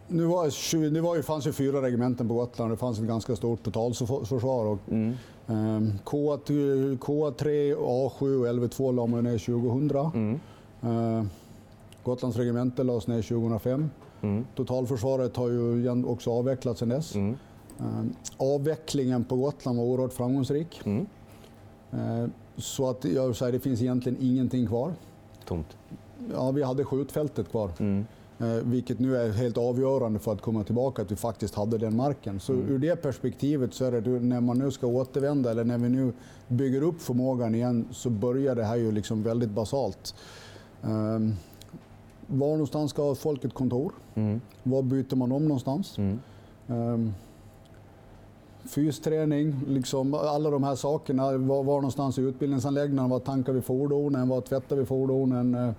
Nu, 0.08 0.24
var, 0.24 0.90
nu 0.90 1.00
var 1.00 1.16
ju, 1.16 1.22
fanns 1.22 1.46
ju 1.46 1.52
fyra 1.52 1.82
regementen 1.82 2.28
på 2.28 2.34
Gotland, 2.34 2.72
det 2.72 2.76
fanns 2.76 2.98
ett 2.98 3.04
ganska 3.04 3.36
stort 3.36 3.62
totalförsvar. 3.62 4.66
Och, 4.66 4.78
mm. 4.90 5.14
Um, 5.46 5.98
K3, 6.04 7.74
A7 7.74 7.74
och 7.74 8.46
LV2 8.46 8.92
la 8.92 9.06
man 9.06 9.24
ner 9.24 9.38
2000. 9.38 9.90
Mm. 10.14 10.40
Uh, 10.84 11.24
Gotlands 12.04 12.36
regemente 12.36 12.82
lades 12.82 13.06
ner 13.06 13.22
2005. 13.22 13.90
Mm. 14.20 14.46
Totalförsvaret 14.54 15.36
har 15.36 15.48
ju 15.48 16.04
också 16.04 16.30
avvecklats 16.30 16.80
sedan 16.80 16.88
dess. 16.88 17.14
Mm. 17.14 17.36
Uh, 17.80 18.04
avvecklingen 18.36 19.24
på 19.24 19.36
Gotland 19.36 19.78
var 19.78 19.84
oerhört 19.84 20.12
framgångsrik. 20.12 20.80
Mm. 20.84 21.06
Uh, 21.94 22.28
så 22.56 22.90
att 22.90 23.04
jag 23.04 23.36
säger, 23.36 23.52
det 23.52 23.60
finns 23.60 23.82
egentligen 23.82 24.18
ingenting 24.20 24.66
kvar. 24.66 24.92
Tomt? 25.44 25.76
Ja, 26.32 26.50
vi 26.50 26.62
hade 26.62 26.84
skjutfältet 26.84 27.50
kvar. 27.50 27.70
Mm. 27.78 28.06
Eh, 28.40 28.46
vilket 28.46 28.98
nu 28.98 29.16
är 29.16 29.32
helt 29.32 29.58
avgörande 29.58 30.18
för 30.18 30.32
att 30.32 30.40
komma 30.40 30.64
tillbaka, 30.64 31.02
att 31.02 31.12
vi 31.12 31.16
faktiskt 31.16 31.54
hade 31.54 31.78
den 31.78 31.96
marken. 31.96 32.40
Så 32.40 32.52
mm. 32.52 32.68
ur 32.68 32.78
det 32.78 32.96
perspektivet 32.96 33.74
så 33.74 33.84
är 33.84 34.00
det 34.00 34.10
när 34.10 34.40
man 34.40 34.58
nu 34.58 34.70
ska 34.70 34.86
återvända 34.86 35.50
eller 35.50 35.64
när 35.64 35.78
vi 35.78 35.88
nu 35.88 36.12
bygger 36.48 36.82
upp 36.82 37.02
förmågan 37.02 37.54
igen 37.54 37.88
så 37.90 38.10
börjar 38.10 38.54
det 38.54 38.64
här 38.64 38.76
ju 38.76 38.92
liksom 38.92 39.22
väldigt 39.22 39.50
basalt. 39.50 40.14
Um, 40.82 41.36
var 42.26 42.48
någonstans 42.48 42.90
ska 42.90 43.14
folk 43.14 43.44
ett 43.44 43.54
kontor? 43.54 43.92
Mm. 44.14 44.40
Var 44.62 44.82
byter 44.82 45.16
man 45.16 45.32
om 45.32 45.42
någonstans? 45.42 45.98
Mm. 45.98 46.18
Um, 46.66 47.14
fysträning, 48.64 49.54
liksom 49.68 50.14
alla 50.14 50.50
de 50.50 50.64
här 50.64 50.74
sakerna. 50.74 51.38
Var, 51.38 51.62
var 51.62 51.74
någonstans 51.74 52.18
i 52.18 52.22
utbildningsanläggningarna? 52.22 53.08
Var 53.08 53.18
tankar 53.18 53.52
vi 53.52 53.60
fordonen? 53.60 54.28
Var 54.28 54.40
tvättar 54.40 54.76
vi 54.76 54.84
fordonen? 54.84 55.54
Uh, 55.54 55.72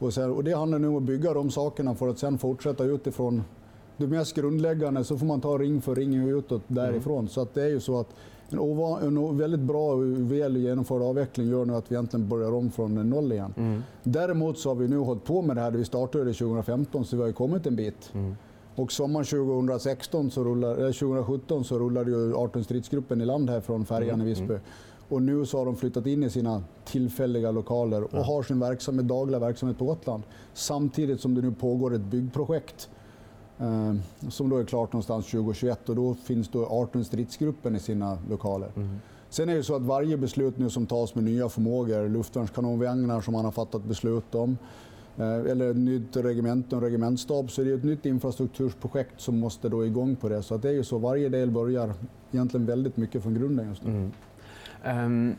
och, 0.00 0.12
så, 0.12 0.30
och 0.30 0.44
det 0.44 0.56
handlar 0.56 0.78
nu 0.78 0.88
om 0.88 0.96
att 0.96 1.02
bygga 1.02 1.34
de 1.34 1.50
sakerna 1.50 1.94
för 1.94 2.08
att 2.08 2.18
sen 2.18 2.38
fortsätta 2.38 2.84
utifrån 2.84 3.42
det 3.96 4.06
mest 4.06 4.34
grundläggande 4.34 5.04
så 5.04 5.18
får 5.18 5.26
man 5.26 5.40
ta 5.40 5.58
ring 5.58 5.80
för 5.80 5.94
ring 5.94 6.28
utåt 6.28 6.62
därifrån. 6.66 7.18
Mm. 7.18 7.28
Så 7.28 7.40
att 7.40 7.54
det 7.54 7.62
är 7.62 7.68
ju 7.68 7.80
så 7.80 8.00
att 8.00 8.08
en, 8.50 8.58
ovan, 8.58 9.02
en 9.02 9.38
väldigt 9.38 9.60
bra 9.60 9.92
och 9.92 10.02
väl 10.32 10.56
genomförd 10.56 11.02
avveckling 11.02 11.48
gör 11.48 11.64
nu 11.64 11.74
att 11.74 11.92
vi 11.92 11.94
egentligen 11.94 12.28
börjar 12.28 12.52
om 12.52 12.70
från 12.70 13.10
noll 13.10 13.32
igen. 13.32 13.54
Mm. 13.56 13.82
Däremot 14.02 14.58
så 14.58 14.68
har 14.68 14.74
vi 14.74 14.88
nu 14.88 14.98
hållit 14.98 15.24
på 15.24 15.42
med 15.42 15.56
det 15.56 15.60
här, 15.60 15.70
vi 15.70 15.84
startade 15.84 16.24
2015 16.24 17.04
så 17.04 17.16
vi 17.16 17.22
har 17.22 17.26
ju 17.26 17.32
kommit 17.32 17.66
en 17.66 17.76
bit. 17.76 18.10
Mm. 18.14 18.36
Och 18.74 18.92
sommaren 18.92 19.26
2016 19.26 20.30
så 20.30 20.44
rullar, 20.44 20.74
2017 20.76 21.64
så 21.64 21.78
rullade 21.78 22.10
ju 22.10 22.34
18 22.34 22.64
stridsgruppen 22.64 23.20
i 23.20 23.24
land 23.24 23.50
här 23.50 23.60
från 23.60 23.84
färjan 23.84 24.14
mm. 24.14 24.26
i 24.26 24.30
Visby. 24.30 24.54
Och 25.10 25.22
nu 25.22 25.46
så 25.46 25.58
har 25.58 25.66
de 25.66 25.76
flyttat 25.76 26.06
in 26.06 26.22
i 26.22 26.30
sina 26.30 26.62
tillfälliga 26.84 27.50
lokaler 27.50 28.02
och 28.02 28.24
har 28.24 28.42
sin 28.42 28.60
verksamhet, 28.60 29.08
dagliga 29.08 29.38
verksamhet 29.38 29.78
på 29.78 29.84
Gotland. 29.84 30.22
Samtidigt 30.54 31.20
som 31.20 31.34
det 31.34 31.42
nu 31.42 31.52
pågår 31.52 31.94
ett 31.94 32.00
byggprojekt 32.00 32.90
eh, 33.58 33.94
som 34.28 34.48
då 34.48 34.56
är 34.56 34.64
klart 34.64 34.92
någonstans 34.92 35.26
2021 35.26 35.88
och 35.88 35.96
då 35.96 36.14
finns 36.14 36.48
då 36.48 36.66
18 36.66 37.04
stridsgruppen 37.04 37.76
i 37.76 37.80
sina 37.80 38.18
lokaler. 38.28 38.72
Mm. 38.76 38.98
Sen 39.30 39.48
är 39.48 39.54
det 39.54 39.62
så 39.62 39.76
att 39.76 39.82
varje 39.82 40.16
beslut 40.16 40.58
nu 40.58 40.70
som 40.70 40.86
tas 40.86 41.14
med 41.14 41.24
nya 41.24 41.48
förmågor, 41.48 42.08
luftvärnskanonvagnar 42.08 43.20
som 43.20 43.32
man 43.32 43.44
har 43.44 43.52
fattat 43.52 43.84
beslut 43.84 44.34
om, 44.34 44.58
eh, 45.16 45.34
eller 45.34 45.70
ett 45.70 45.76
nytt 45.76 46.16
regemente 46.16 46.76
och 46.76 46.82
regementsstab, 46.82 47.50
så 47.50 47.60
är 47.60 47.64
det 47.64 47.72
ett 47.72 47.84
nytt 47.84 48.06
infrastrukturprojekt 48.06 49.20
som 49.20 49.38
måste 49.38 49.68
då 49.68 49.86
igång 49.86 50.16
på 50.16 50.28
det. 50.28 50.42
Så 50.42 50.54
att 50.54 50.62
det 50.62 50.68
är 50.68 50.72
ju 50.72 50.84
så, 50.84 50.98
varje 50.98 51.28
del 51.28 51.50
börjar 51.50 51.92
egentligen 52.32 52.66
väldigt 52.66 52.96
mycket 52.96 53.22
från 53.22 53.34
grunden 53.34 53.68
just 53.68 53.84
nu. 53.84 53.90
Mm. 53.90 54.12
Um 54.84 55.38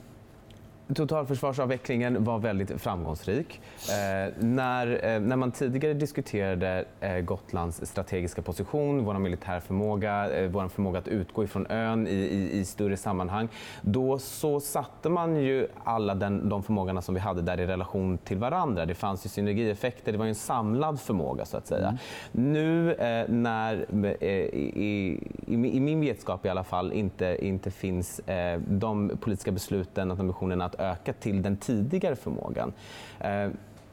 totalförsvarsavvecklingen 0.96 2.24
var 2.24 2.40
väldigt 2.40 2.82
framgångsrik. 2.82 3.62
Eh, 3.90 4.34
när, 4.40 5.06
eh, 5.06 5.20
när 5.20 5.36
man 5.36 5.52
tidigare 5.52 5.94
diskuterade 5.94 6.86
eh, 7.00 7.18
Gotlands 7.18 7.86
strategiska 7.86 8.42
position, 8.42 9.06
vår 9.06 9.14
militär 9.14 9.60
förmåga, 9.60 10.30
eh, 10.30 10.50
vår 10.50 10.68
förmåga 10.68 11.00
att 11.00 11.08
utgå 11.08 11.44
ifrån 11.44 11.68
ön 11.70 12.08
i, 12.08 12.12
i, 12.12 12.60
i, 12.60 12.66
större 12.66 12.98
sammanhang, 12.98 13.48
då 13.82 14.20
så 14.20 14.60
satte 14.60 15.10
man 15.10 15.36
ju 15.36 15.68
alla 15.84 16.16
den, 16.16 16.50
de 16.50 16.64
förmågorna 16.64 17.02
som 17.02 17.16
vi 17.16 17.22
hade 17.22 17.42
där 17.42 17.60
i 17.60 17.68
relation 17.68 18.18
till 18.18 18.38
varandra. 18.38 18.86
Det 18.86 18.96
fanns 18.96 19.26
ju 19.26 19.30
synergieffekter, 19.30 20.12
det 20.12 20.18
var 20.18 20.26
en 20.26 20.36
samlad 20.36 21.00
förmåga 21.00 21.46
så 21.46 21.58
att 21.58 21.68
säga. 21.68 21.88
Mm. 21.88 22.52
Nu 22.52 22.94
eh, 22.94 23.30
när, 23.30 23.86
eh, 24.20 24.30
i, 24.30 25.20
i, 25.48 25.58
min 25.80 26.02
vetskap 26.02 26.46
i 26.46 26.50
alla 26.50 26.64
fall, 26.64 26.94
inte, 26.94 27.38
inte 27.42 27.72
finns 27.72 28.20
eh, 28.20 28.60
de 28.68 29.12
politiska 29.22 29.52
besluten 29.52 30.12
och 30.12 30.20
ambitionerna 30.20 30.66
att 30.66 30.81
öka 30.82 31.14
till 31.14 31.42
den 31.42 31.58
tidigare 31.58 32.16
förmågan. 32.16 32.74
Eh, 33.20 33.50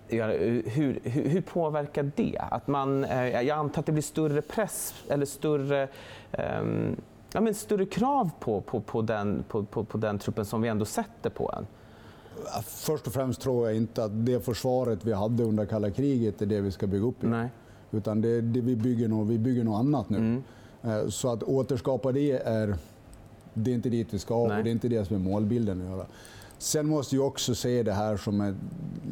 hur, 0.09 0.71
hur, 0.71 1.01
hur, 1.05 1.41
påverkar 1.41 2.11
det? 2.17 2.39
Att 2.51 2.67
man, 2.67 3.05
eh, 3.05 3.27
jag 3.27 3.59
antar 3.59 3.81
att 3.81 3.87
det 3.87 3.93
blir 3.93 4.03
större 4.03 4.43
press 4.43 4.95
eller 5.09 5.27
större, 5.27 5.89
um, 6.61 6.97
ja, 7.33 7.41
men 7.41 7.55
större 7.55 7.87
krav 7.87 8.31
på, 8.41 8.61
på, 8.61 8.81
på, 8.81 9.03
den, 9.03 9.45
på, 9.49 9.65
på, 9.65 9.85
på 9.85 9.99
den 9.99 10.19
truppen 10.19 10.45
som 10.45 10.63
vi 10.63 10.69
ändå 10.69 10.85
sätter 10.85 11.31
på 11.31 11.55
en. 11.57 11.67
Först 12.65 13.07
och 13.07 13.13
främst 13.13 13.41
tror 13.41 13.67
jag 13.67 13.77
inte 13.77 14.05
att 14.05 14.27
det 14.27 14.45
försvaret 14.45 15.05
vi 15.05 15.13
hade 15.13 15.45
under 15.45 15.67
kalla 15.67 15.91
kriget 15.91 16.43
är 16.43 16.47
det 16.47 16.61
vi 16.61 16.71
ska 16.71 16.87
bygga 16.87 17.07
upp 17.07 17.23
igen. 17.23 17.31
Nej. 17.31 17.49
Utan 17.91 18.21
det, 18.21 18.41
det 18.41 18.61
vi, 18.61 18.77
bygger 18.77 19.09
något, 19.09 19.29
vi 19.29 19.39
bygger 19.39 19.65
något 19.65 19.79
annat 19.79 20.11
nu. 20.11 20.19
Mm. 20.19 20.43
Eh, 20.83 21.09
så 21.09 21.33
att 21.33 21.43
återskapa 21.43 22.13
det 22.13 22.33
är, 22.33 22.75
det 23.55 23.71
är 23.71 23.75
inte 23.75 23.89
dit 23.89 24.07
vi 24.11 24.19
ska 24.19 24.47
Nej. 24.47 24.59
och 24.59 24.65
det 24.65 24.71
är 24.71 24.73
inte 24.73 24.89
det 24.89 25.05
som 25.05 25.17
är 25.17 25.21
målbilden 25.21 25.81
att 25.81 25.89
göra. 25.89 26.07
Sen 26.59 26.89
måste 26.89 27.17
jag 27.17 27.27
också 27.27 27.55
se 27.55 27.83
det 27.83 27.93
här 27.93 28.17
som 28.17 28.41
ett, 28.41 28.55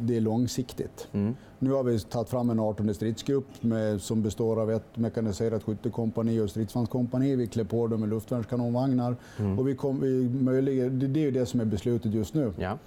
det 0.01 0.17
är 0.17 0.21
långsiktigt. 0.21 1.07
Mm. 1.11 1.35
Nu 1.59 1.71
har 1.71 1.83
vi 1.83 1.99
tagit 1.99 2.29
fram 2.29 2.49
en 2.49 2.59
18 2.59 2.93
stridsgrupp 2.93 3.63
med, 3.63 4.01
som 4.01 4.21
består 4.21 4.61
av 4.61 4.71
ett 4.71 4.97
mekaniserat 4.97 5.63
skyttekompani 5.63 6.39
och 6.39 6.49
stridsvagnskompani. 6.49 7.35
Vi 7.35 7.47
klär 7.47 7.63
på 7.63 7.87
dem 7.87 7.99
med 7.99 8.09
luftvärnskanonvagnar. 8.09 9.15
Mm. 9.37 9.59
Och 9.59 9.67
vi 9.67 9.75
kom, 9.75 9.99
vi 9.99 10.29
möjliga, 10.29 10.89
det, 10.89 11.07
det 11.07 11.25
är 11.25 11.31
det 11.31 11.45
som 11.45 11.59
är 11.59 11.65
beslutet 11.65 12.13
just 12.13 12.33
nu. 12.33 12.53
Ja. 12.57 12.77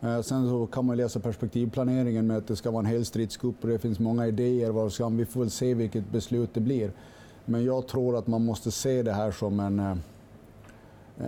Eh, 0.00 0.20
sen 0.20 0.48
så 0.48 0.66
kan 0.66 0.84
man 0.84 0.96
läsa 0.96 1.20
perspektivplaneringen 1.20 2.26
med 2.26 2.36
att 2.36 2.46
det 2.46 2.56
ska 2.56 2.70
vara 2.70 2.80
en 2.80 2.86
hel 2.86 3.04
stridsgrupp 3.04 3.64
och 3.64 3.68
det 3.68 3.78
finns 3.78 3.98
många 3.98 4.26
idéer. 4.26 4.70
Vad 4.70 4.92
ska, 4.92 5.08
vi 5.08 5.26
får 5.26 5.40
väl 5.40 5.50
se 5.50 5.74
vilket 5.74 6.12
beslut 6.12 6.50
det 6.54 6.60
blir. 6.60 6.92
Men 7.44 7.64
jag 7.64 7.86
tror 7.86 8.16
att 8.16 8.26
man 8.26 8.44
måste 8.44 8.70
se 8.70 9.02
det 9.02 9.12
här 9.12 9.32
som 9.32 9.60
en 9.60 9.80
eh, 9.80 9.96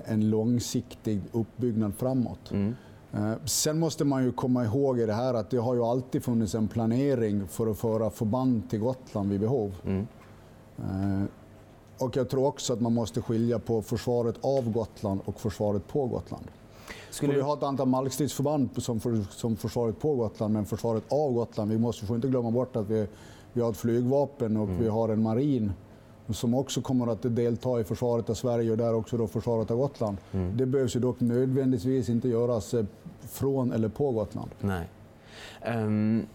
en 0.05 0.31
långsiktig 0.31 1.21
uppbyggnad 1.33 1.95
framåt. 1.95 2.51
Mm. 2.51 2.75
Eh, 3.13 3.33
sen 3.45 3.79
måste 3.79 4.05
man 4.05 4.25
ju 4.25 4.33
komma 4.33 4.65
ihåg 4.65 5.01
i 5.01 5.07
det 5.07 5.13
här 5.13 5.35
att 5.35 5.51
det 5.51 5.57
har 5.57 5.75
ju 5.75 5.85
alltid 5.85 6.25
funnits 6.25 6.55
en 6.55 6.69
planering 6.69 7.49
för 7.49 7.67
att 7.71 7.79
föra 7.79 8.11
förband 8.11 8.71
till 8.71 8.81
Gotland 8.81 9.31
vid 9.31 9.41
behov. 9.41 9.75
Mm. 9.85 10.07
Eh, 10.79 11.25
och 11.99 12.17
jag 12.17 12.29
tror 12.29 12.47
också 12.47 12.73
att 12.73 12.81
man 12.81 12.95
måste 12.95 13.23
skilja 13.23 13.59
på 13.59 13.83
försvaret 13.83 14.37
av 14.41 14.73
Gotland 14.73 15.21
och 15.25 15.41
försvaret 15.41 15.89
på 15.89 16.07
Gotland. 16.07 16.45
Skulle... 17.11 17.35
Vi 17.35 17.41
har 17.41 17.57
ett 17.57 17.63
antal 17.63 17.89
markstridsförband 17.89 18.69
som, 18.77 19.01
för, 19.01 19.25
som 19.31 19.57
försvaret 19.57 20.01
på 20.01 20.15
Gotland, 20.15 20.55
men 20.55 20.67
försvaret 20.67 21.05
av 21.09 21.33
Gotland, 21.33 21.71
vi 21.71 21.79
måste 21.79 22.07
får 22.07 22.17
inte 22.17 22.29
glömma 22.29 22.51
bort 22.51 22.77
att 22.77 22.91
vi, 22.91 23.07
vi 23.53 23.61
har 23.61 23.71
ett 23.71 23.77
flygvapen 23.77 24.57
och 24.57 24.69
mm. 24.69 24.83
vi 24.83 24.89
har 24.89 25.09
en 25.09 25.23
marin 25.23 25.73
som 26.31 26.55
också 26.55 26.81
kommer 26.81 27.07
att 27.07 27.19
delta 27.23 27.81
i 27.81 27.85
försvaret 27.85 28.31
av 28.31 28.35
Sverige 28.35 28.71
och 28.71 28.77
där 28.77 28.95
också 28.95 29.17
då 29.17 29.27
försvaret 29.27 29.71
av 29.71 29.77
Gotland. 29.77 30.17
Mm. 30.33 30.57
Det 30.57 30.67
behövs 30.67 30.97
ju 30.97 31.01
dock 31.01 31.21
nödvändigtvis 31.21 32.09
inte 32.09 32.29
göras 32.29 32.75
eh, 32.75 32.85
från 33.21 33.73
eller 33.73 33.89
på 33.89 34.13
Gotland. 34.13 34.51
Nej. 34.61 34.89
Um, 35.67 36.27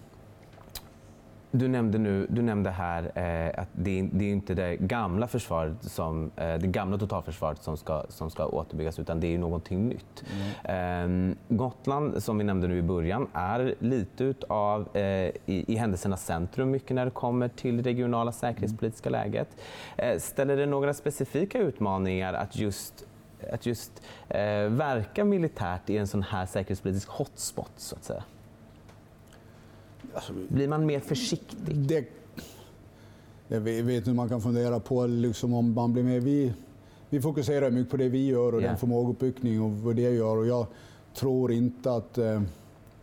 du 1.56 1.68
nämnde, 1.68 1.98
nu, 1.98 2.28
du 2.30 2.42
nämnde 2.42 2.70
här 2.70 3.12
eh, 3.16 3.62
att 3.62 3.70
det, 3.74 4.10
det, 4.12 4.26
är 4.26 4.32
inte 4.32 4.54
det 4.54 4.76
gamla 4.76 5.28
försvaret 5.28 5.84
som, 5.84 6.32
eh, 6.36 6.54
det 6.54 6.68
gamla 6.68 6.98
totalförsvaret 6.98 7.64
som 7.64 7.78
ska, 7.78 8.06
som 8.10 8.30
ska 8.30 8.46
återbyggas 8.46 9.00
utan 9.00 9.20
det 9.20 9.34
är 9.34 9.38
någonting 9.38 9.88
nytt. 9.88 10.24
Mm. 10.66 11.30
Eh, 11.30 11.36
Gotland, 11.58 12.24
som 12.24 12.38
vi 12.38 12.44
nämnde 12.44 12.68
nu 12.68 12.78
i 12.78 12.82
början, 12.82 13.28
är 13.34 13.76
lite 13.80 14.24
utav 14.24 14.98
eh, 14.98 15.02
i, 15.02 15.34
i 15.46 15.76
händelsernas 15.76 16.26
centrum 16.26 16.72
mycket 16.72 16.96
när 16.96 17.06
det 17.06 17.12
kommer 17.12 17.48
till 17.48 17.84
regionala 17.84 18.32
säkerhetspolitiska 18.32 19.10
mm. 19.10 19.22
läget. 19.22 19.48
Eh, 19.98 20.20
ställer 20.20 20.58
det 20.58 20.66
några 20.66 20.94
specifika 20.94 21.60
utmaningar 21.60 22.34
att 22.34 22.56
just 22.56 23.06
att 23.52 23.66
just 23.66 23.92
eh, 24.30 24.40
verka 24.70 25.26
militärt 25.26 25.90
i 25.90 25.98
en 25.98 26.08
sån 26.08 26.24
här 26.24 26.46
säkerhetspolitisk 26.46 27.10
hotspot 27.10 27.72
så 27.76 27.96
att 27.96 28.04
säga? 28.04 28.24
Alltså, 30.14 30.34
Blir 30.48 30.68
man 30.68 30.86
mer 30.86 31.00
försiktig? 31.00 31.78
Det, 31.78 32.06
jag 33.48 33.62
vet 33.62 34.08
hur 34.08 34.14
man 34.14 34.30
kan 34.30 34.42
fundera 34.42 34.80
på 34.80 35.06
liksom 35.06 35.54
om 35.54 35.74
man 35.74 35.94
blir 35.94 36.04
mer... 36.04 36.20
Vi, 36.20 36.54
vi 37.10 37.22
fokuserar 37.22 37.72
mycket 37.72 37.92
på 37.92 37.98
det 37.98 38.10
vi 38.10 38.28
gör 38.28 38.56
och 38.56 38.62
yeah. 38.62 38.72
den 38.72 38.80
förmågeuppbyggning 38.80 39.62
och 39.62 39.72
vad 39.72 39.96
det 39.96 40.02
gör. 40.02 40.38
Och 40.38 40.48
jag 40.48 40.68
tror 41.16 41.52
inte 41.52 41.92
att 41.92 42.18
eh, 42.18 42.42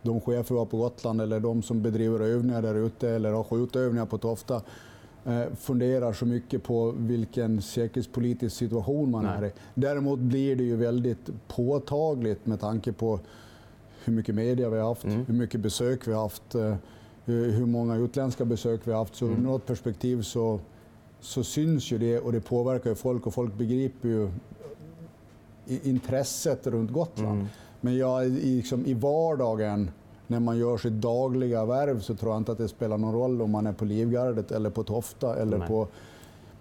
de 0.01 0.21
chefer 0.21 0.55
vi 0.55 0.59
har 0.59 0.65
på 0.65 0.77
Gotland 0.77 1.21
eller 1.21 1.39
de 1.39 1.63
som 1.63 1.81
bedriver 1.81 2.19
övningar 2.19 2.61
där 2.61 2.75
ute 2.75 3.09
eller 3.09 3.31
har 3.31 3.43
skjutövningar 3.43 4.05
på 4.05 4.17
Tofta 4.17 4.61
eh, 5.25 5.43
funderar 5.59 6.13
så 6.13 6.25
mycket 6.25 6.63
på 6.63 6.93
vilken 6.97 7.61
säkerhetspolitisk 7.61 8.55
situation 8.55 9.11
man 9.11 9.23
Nej. 9.23 9.37
är 9.37 9.45
i. 9.45 9.51
Däremot 9.73 10.19
blir 10.19 10.55
det 10.55 10.63
ju 10.63 10.75
väldigt 10.75 11.29
påtagligt 11.47 12.45
med 12.45 12.59
tanke 12.59 12.93
på 12.93 13.19
hur 14.03 14.13
mycket 14.13 14.35
media 14.35 14.69
vi 14.69 14.77
har 14.77 14.87
haft, 14.87 15.03
mm. 15.03 15.25
hur 15.25 15.33
mycket 15.33 15.59
besök 15.59 16.07
vi 16.07 16.13
har 16.13 16.21
haft. 16.21 16.55
Eh, 16.55 16.75
hur 17.25 17.65
många 17.65 17.95
utländska 17.95 18.45
besök 18.45 18.81
vi 18.83 18.91
har 18.91 18.99
haft. 18.99 19.15
Så 19.15 19.25
mm. 19.25 19.37
ur 19.37 19.43
något 19.43 19.65
perspektiv 19.65 20.21
så, 20.21 20.59
så 21.19 21.43
syns 21.43 21.91
ju 21.91 21.97
det 21.97 22.19
och 22.19 22.31
det 22.31 22.41
påverkar 22.41 22.89
ju 22.89 22.95
folk 22.95 23.27
och 23.27 23.33
folk 23.33 23.53
begriper 23.53 24.09
ju 24.09 24.29
intresset 25.65 26.67
runt 26.67 26.91
Gotland. 26.91 27.39
Mm. 27.39 27.47
Men 27.81 27.97
jag, 27.97 28.29
liksom, 28.29 28.85
i 28.85 28.93
vardagen, 28.93 29.91
när 30.27 30.39
man 30.39 30.57
gör 30.57 30.77
sitt 30.77 30.93
dagliga 30.93 31.65
värv, 31.65 31.99
så 31.99 32.15
tror 32.15 32.31
jag 32.31 32.39
inte 32.39 32.51
att 32.51 32.57
det 32.57 32.67
spelar 32.67 32.97
någon 32.97 33.13
roll 33.13 33.41
om 33.41 33.51
man 33.51 33.67
är 33.67 33.73
på 33.73 33.85
Livgardet 33.85 34.51
eller 34.51 34.69
på 34.69 34.83
Tofta 34.83 35.35
eller 35.35 35.67
på 35.67 35.87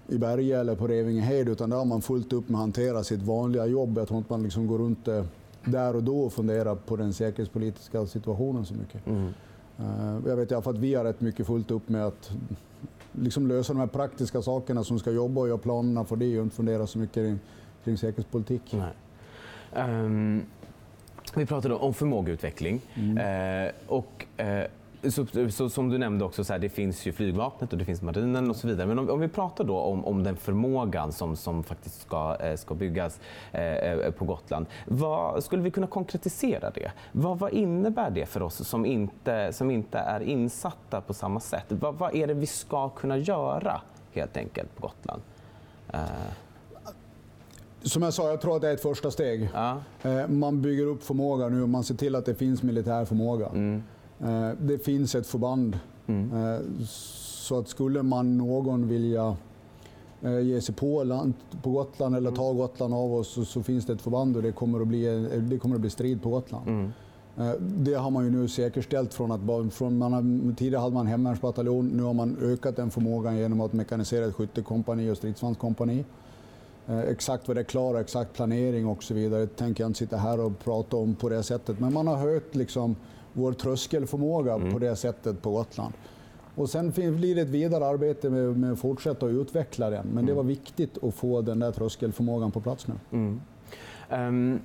i 0.09 0.19
Berge 0.19 0.61
eller 0.61 0.75
på 0.75 0.87
Revingehed, 0.87 1.49
utan 1.49 1.71
där 1.71 1.77
har 1.77 1.85
man 1.85 2.03
fullt 2.03 2.33
upp 2.33 2.49
med 2.49 2.59
att 2.59 2.61
hantera 2.61 3.05
sitt 3.05 3.23
vanliga 3.23 3.67
jobb. 3.67 3.99
Jag 3.99 4.09
tror 4.09 4.19
inte 4.19 4.33
man 4.33 4.43
liksom 4.43 4.67
går 4.67 4.79
runt 4.79 5.09
där 5.65 5.97
och 5.97 6.03
då 6.03 6.21
och 6.21 6.33
funderar 6.33 6.75
på 6.75 6.97
den 6.97 7.13
säkerhetspolitiska 7.13 8.07
situationen 8.07 8.67
så 8.67 8.75
mycket. 8.75 9.07
Mm. 9.07 9.33
Eh, 9.81 10.29
jag 10.29 10.37
vet 10.37 10.51
i 10.51 10.55
alla 10.55 10.63
fall 10.63 10.75
att 10.75 10.81
vi 10.81 10.95
har 10.95 11.05
rätt 11.05 11.21
mycket 11.21 11.47
fullt 11.47 11.71
upp 11.71 11.89
med 11.89 12.07
att 12.07 12.31
liksom 13.13 13.47
lösa 13.49 13.73
de 13.73 13.79
här 13.79 13.87
praktiska 13.87 14.43
sakerna 14.43 14.85
som 14.85 14.99
ska 14.99 15.11
jobba 15.11 15.41
och 15.41 15.49
göra 15.49 15.59
planerna 15.59 16.05
för 16.05 16.17
det 16.17 16.39
och 16.39 16.45
inte 16.45 16.57
fundera 16.57 16.87
så 16.87 16.99
mycket 16.99 17.15
kring, 17.15 17.39
kring 17.85 17.97
säkerhetspolitik. 17.97 18.77
Um, 19.73 20.43
vi 21.35 21.47
pratade 21.47 21.75
om 21.75 21.95
förmågeutveckling. 21.95 22.81
Mm. 22.95 23.67
Uh, 23.67 23.73
och, 23.87 24.27
uh, 24.41 24.65
så, 25.09 25.27
så, 25.51 25.71
som 25.71 25.89
du 25.89 25.99
nämnde 25.99 26.25
också, 26.25 26.45
så 26.45 26.53
här, 26.53 26.61
det 26.61 26.69
finns 26.69 27.07
ju 27.07 27.13
flygvapnet 27.13 27.73
och 27.73 27.79
det 27.79 27.85
finns 27.85 28.03
marinen 28.03 28.51
och 28.51 28.57
så 28.57 28.67
vidare. 28.67 28.87
Men 28.87 28.99
om, 28.99 29.11
om 29.11 29.21
vi 29.21 29.29
pratar 29.29 29.65
då 29.65 29.79
om, 29.79 30.05
om, 30.05 30.23
den 30.23 30.37
förmågan 30.37 31.13
som, 31.13 31.37
som 31.37 31.65
faktiskt 31.65 32.01
ska, 32.01 32.37
eh, 32.41 32.57
ska 32.57 32.75
byggas 32.75 33.21
eh, 33.53 34.11
på 34.11 34.25
Gotland. 34.25 34.67
Vad, 34.87 35.45
skulle 35.45 35.63
vi 35.63 35.71
kunna 35.71 35.87
konkretisera 35.87 36.71
det? 36.71 36.93
Vad, 37.13 37.39
vad 37.39 37.53
innebär 37.53 38.11
det 38.11 38.27
för 38.27 38.43
oss 38.43 38.69
som 38.69 38.87
inte, 38.87 39.53
som 39.53 39.71
inte 39.71 39.99
är 39.99 40.21
insatta 40.21 41.01
på 41.01 41.15
samma 41.15 41.41
sätt? 41.41 41.67
Vad, 41.69 41.95
vad 41.95 42.15
är 42.15 42.27
det 42.27 42.35
vi 42.35 42.47
ska 42.47 42.89
kunna 42.89 43.17
göra 43.17 43.81
helt 44.13 44.37
enkelt 44.37 44.77
på 44.77 44.83
Gotland? 44.83 45.23
Eh. 45.93 46.01
Som 47.83 48.03
jag 48.03 48.15
sa, 48.15 48.29
jag 48.29 48.41
tror 48.41 48.57
att 48.57 48.63
det 48.63 48.69
är 48.69 48.75
ett 48.75 48.83
första 48.83 49.11
steg. 49.11 49.51
Ja. 49.55 49.77
Eh, 50.03 50.29
man 50.29 50.63
bygger 50.63 50.87
upp 50.87 51.03
förmåga 51.03 51.49
nu 51.49 51.63
och 51.63 51.69
man 51.69 51.85
ser 51.85 51.95
till 51.95 52.15
att 52.15 52.27
det 52.27 52.35
finns 52.35 52.63
militär 52.63 53.05
förmåga. 53.05 53.47
Mm. 53.47 53.83
Eh, 54.23 54.51
det 54.61 54.79
finns 54.79 55.15
ett 55.15 55.27
förband. 55.27 55.79
Mm. 56.07 56.33
Eh, 56.33 56.61
så 56.87 57.59
att 57.59 57.69
skulle 57.69 58.03
man 58.03 58.39
någon 58.39 58.89
vilja 58.89 59.37
eh, 60.23 60.41
ge 60.41 60.61
sig 60.61 60.75
på, 60.75 61.05
land, 61.05 61.35
på 61.63 61.71
Gotland 61.71 62.17
eller 62.17 62.31
ta 62.31 62.53
Gotland 62.53 62.95
av 62.95 63.15
oss 63.15 63.29
så, 63.29 63.45
så, 63.45 63.63
finns 63.63 63.87
det 63.87 63.93
ett 63.93 64.03
förband 64.03 64.37
och 64.37 64.43
det 64.43 64.53
kommer 64.53 64.81
att 64.81 64.89
bli, 64.89 65.29
det 65.51 65.59
kommer 65.59 65.75
att 65.75 65.81
bli 65.81 65.91
strid 65.91 66.23
på 66.23 66.31
Gotland. 66.31 66.69
Mm. 66.69 66.91
Det 67.59 67.95
har 67.95 68.11
man 68.11 68.25
ju 68.25 68.31
nu 68.31 68.49
säkerställt 68.49 69.15
från 69.15 69.33
att 69.33 69.75
från 69.75 69.99
man 69.99 70.13
har, 70.13 70.55
tidigare 70.55 70.81
hade 70.81 70.95
man 70.95 71.07
hemvärnsbataljon, 71.07 71.89
nu 71.89 72.03
har 72.03 72.15
man 72.15 72.37
ökat 72.43 72.77
den 72.77 72.91
förmågan 72.91 73.37
genom 73.37 73.61
att 73.61 73.73
mekanisera 73.73 74.27
ett 74.27 74.35
skyttekompani 74.35 75.11
och 75.11 75.17
stridsvagnskompani. 75.17 76.05
Exakt 77.09 77.49
vad 77.49 77.57
det 77.57 77.61
är 77.61 77.65
klar, 77.65 78.01
exakt 78.01 78.33
planering 78.33 78.87
och 78.87 79.03
så 79.03 79.15
vidare 79.15 79.47
tänker 79.47 79.85
jag 79.85 79.89
inte 79.89 79.99
sitta 79.99 80.17
här 80.17 80.41
och 80.41 80.59
prata 80.59 80.97
om 80.97 81.15
på 81.15 81.29
det 81.29 81.43
sättet. 81.43 81.81
Men 81.81 81.93
man 81.93 82.07
har 82.07 82.17
höjt 82.17 82.55
liksom 82.55 82.97
vår 83.41 83.53
tröskelförmåga 83.53 84.55
mm. 84.55 84.73
på 84.73 84.79
det 84.79 84.97
sättet 84.97 85.43
på 85.43 85.51
Gotland. 85.51 85.95
Och 86.55 86.71
sen 86.71 86.91
blir 86.91 87.35
det 87.35 87.41
ett 87.41 87.49
vidare 87.49 87.87
arbete 87.87 88.31
med, 88.31 88.57
med 88.57 88.73
att 88.73 88.79
fortsätta 88.79 89.27
att 89.27 89.33
utveckla 89.33 89.91
den. 89.91 90.07
Men 90.07 90.13
mm. 90.13 90.27
det 90.27 90.35
var 90.35 90.43
viktigt 90.43 91.05
att 91.05 91.15
få 91.15 91.41
den 91.41 91.59
där 91.59 91.73
tröskelförmågan 91.73 92.51
på 92.51 92.61
plats 92.61 92.87
nu. 92.89 92.95
Mm. 93.11 93.41
Um, 94.11 94.61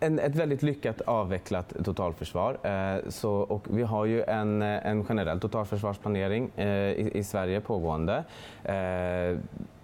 en, 0.00 0.18
ett 0.18 0.34
väldigt 0.34 0.62
lyckat 0.62 1.00
avvecklat 1.00 1.72
totalförsvar. 1.84 2.58
Eh, 2.62 3.08
så, 3.08 3.32
och 3.32 3.66
vi 3.70 3.82
har 3.82 4.04
ju 4.04 4.22
en, 4.22 4.62
en 4.62 5.04
generell 5.04 5.40
totalförsvarsplanering 5.40 6.50
eh, 6.56 6.66
i, 6.68 7.10
i, 7.14 7.24
Sverige 7.24 7.60
pågående. 7.60 8.24
Eh, 8.64 9.38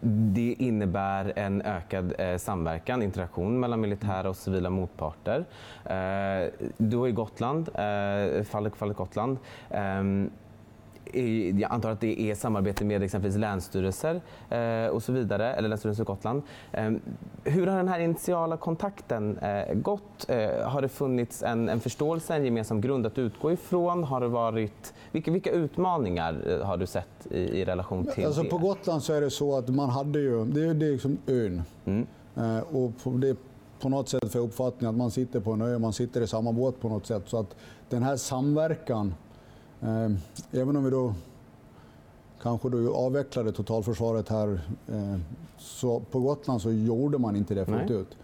det 0.05 0.55
innebär 0.59 1.33
en 1.37 1.63
ökad 1.63 2.15
eh, 2.19 2.37
samverkan, 2.37 3.03
interaktion 3.03 3.61
mellan 3.61 3.81
militära 3.81 4.29
och 4.29 4.37
civila 4.37 4.71
motparter. 4.71 5.45
Eh, 5.85 6.51
du 6.77 6.97
har 6.97 7.07
ju 7.07 7.13
Gotland, 7.13 7.69
eh, 7.69 8.43
fallet, 8.43 8.77
fallet 8.77 8.97
Gotland. 8.97 9.39
Ehm, 9.71 10.31
jag 11.61 11.73
antar 11.73 11.91
att 11.91 12.01
det 12.01 12.21
är 12.21 12.35
samarbete 12.35 12.85
med 12.85 13.03
exempelvis 13.03 13.39
länsstyrelser 13.39 14.21
eh, 14.51 14.87
och 14.87 15.03
så 15.03 15.13
vidare, 15.13 15.55
eller 15.55 15.69
Länsstyrelsen 15.69 16.03
i 16.03 16.07
Gotland. 16.07 16.43
Eh, 16.73 16.91
hur 17.45 17.67
har 17.67 17.77
den 17.77 17.89
här 17.89 18.01
initiala 18.01 18.57
kontakten 18.57 19.39
eh, 19.39 19.75
gått? 19.75 20.31
Har 20.65 20.83
det 20.83 20.89
funnits 20.89 21.43
en, 21.43 21.69
en 21.69 21.81
förståelse, 21.81 22.35
en 22.35 22.45
gemensam 22.45 22.81
grund 22.81 23.07
att 23.07 23.19
utgå 23.19 23.53
ifrån? 23.53 24.05
Har 24.05 24.21
det 24.21 24.29
varit, 24.29 24.95
vilka, 25.13 25.31
vilka 25.31 25.51
utmaningar 25.51 26.63
har 26.65 26.77
du 26.77 26.87
sett 26.87 27.27
i, 27.31 27.39
i 27.39 27.65
relation 27.65 28.07
till 28.07 28.27
alltså, 28.27 28.43
det? 28.43 28.49
På 28.49 28.59
Gotland 28.59 29.03
så 29.03 29.13
är 29.13 29.21
det 29.21 29.31
så 29.31 29.59
att 29.59 29.69
man 29.69 29.91
hade 29.91 30.19
ju, 30.19 30.45
det 30.45 30.61
är, 30.61 30.75
det 30.75 30.87
är 30.87 30.93
liksom 30.93 31.19
ön. 31.27 31.63
Mm. 31.85 32.07
Och 32.73 33.13
det 33.13 33.37
på 33.83 33.89
något 33.89 34.09
sätt 34.09 34.33
för 34.33 34.39
uppfattningen 34.39 34.95
att 34.95 34.99
man 34.99 35.11
sitter 35.11 35.41
på 35.41 35.53
en 35.53 35.63
ö, 35.63 35.79
man 35.79 35.93
sitter 35.93 36.21
i 36.21 36.27
samma 36.27 36.53
båt 36.53 36.81
på 36.81 36.89
något 36.89 37.07
sätt. 37.07 37.23
Så 37.27 37.39
att 37.39 37.57
den 37.89 38.03
här 38.03 38.17
samverkan 38.17 39.15
även 40.53 40.77
om 40.77 40.85
vi 40.85 40.91
då 40.91 41.15
kanske 42.43 42.69
då 42.69 42.95
avvecklade 42.95 43.53
totalförsvaret 43.53 44.29
här, 44.29 44.61
eh, 44.89 45.19
så 45.59 46.01
på 46.01 46.21
Gotland 46.21 46.63
så 46.63 46.73
gjorde 46.73 47.19
man 47.19 47.37
inte 47.37 47.55
det 47.55 47.67
fullt 47.67 47.91
ut. 47.91 48.17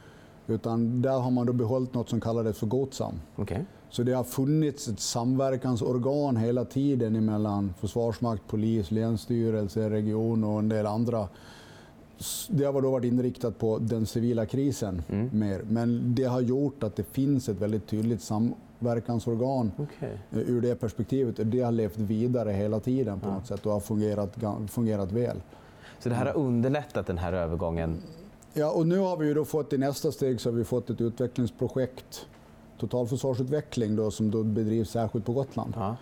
Utan 0.47 1.03
där 1.03 1.19
har 1.19 1.31
man 1.31 1.47
då 1.47 1.53
behållit 1.53 1.95
något 1.95 2.09
som 2.09 2.21
kallades 2.21 2.59
för 2.59 2.67
GOTSAM. 2.67 3.15
Okay. 3.37 3.63
Så 3.91 4.03
det 4.03 4.13
har 4.13 4.25
funnits 4.25 4.89
ett 4.89 5.01
samverkansorgan 5.01 6.37
hela 6.37 6.65
tiden 6.65 7.25
mellan 7.25 7.75
försvarsmakt, 7.81 8.43
polis, 8.49 8.91
länsstyrelse, 8.91 9.91
region 9.91 10.45
och 10.45 10.59
en 10.59 10.69
del 10.69 10.87
andra. 10.87 11.29
Det 12.49 12.65
har 12.65 12.83
då 12.83 12.91
varit 12.91 13.05
inriktat 13.05 13.59
på 13.59 13.79
den 13.79 14.07
civila 14.07 14.47
krisen 14.47 15.03
mm. 15.09 15.31
mer. 15.33 15.63
Men 15.69 16.15
det 16.15 16.25
har 16.25 16.41
gjort 16.41 16.83
att 16.83 16.97
det 16.97 17.05
finns 17.05 17.49
ett 17.49 17.61
väldigt 17.61 17.87
tydligt 17.87 18.23
sam 18.23 18.55
verkansorgan 18.79 19.73
okay. 19.79 20.11
Eh, 20.31 20.39
ur 20.39 20.61
det 20.61 20.75
perspektivet. 20.75 21.35
Det 21.39 21.61
har 21.61 21.73
levt 21.73 21.99
vidare 21.99 22.53
hela 22.53 22.81
tiden 22.81 23.21
på 23.21 23.29
ja. 23.29 23.35
något 23.35 23.47
sätt 23.47 23.67
och 23.67 23.73
har 23.73 23.81
fungerat, 23.81 24.37
fungerat 24.71 25.13
väl. 25.13 25.41
Så 25.99 26.09
det 26.09 26.15
här 26.15 26.27
har 26.27 26.37
underlättat 26.37 27.07
den 27.07 27.19
här 27.19 27.33
övergången? 27.33 28.03
Ja, 28.53 28.71
och 28.71 28.87
nu 28.87 28.99
har 28.99 29.17
vi 29.17 29.35
då 29.35 29.45
fått 29.45 29.73
i 29.73 29.79
nästa 29.79 30.13
steg 30.13 30.41
så 30.41 30.51
har 30.51 30.57
vi 30.57 30.65
fått 30.65 30.91
ett 30.91 31.01
utvecklingsprojekt, 31.01 32.27
totalförsvarsutveckling, 32.79 33.97
då, 33.97 34.11
som 34.11 34.31
då 34.31 34.43
bedrivs 34.43 34.91
särskilt 34.91 35.25
på 35.25 35.33
Gotland. 35.33 35.75
Ja. 35.77 35.97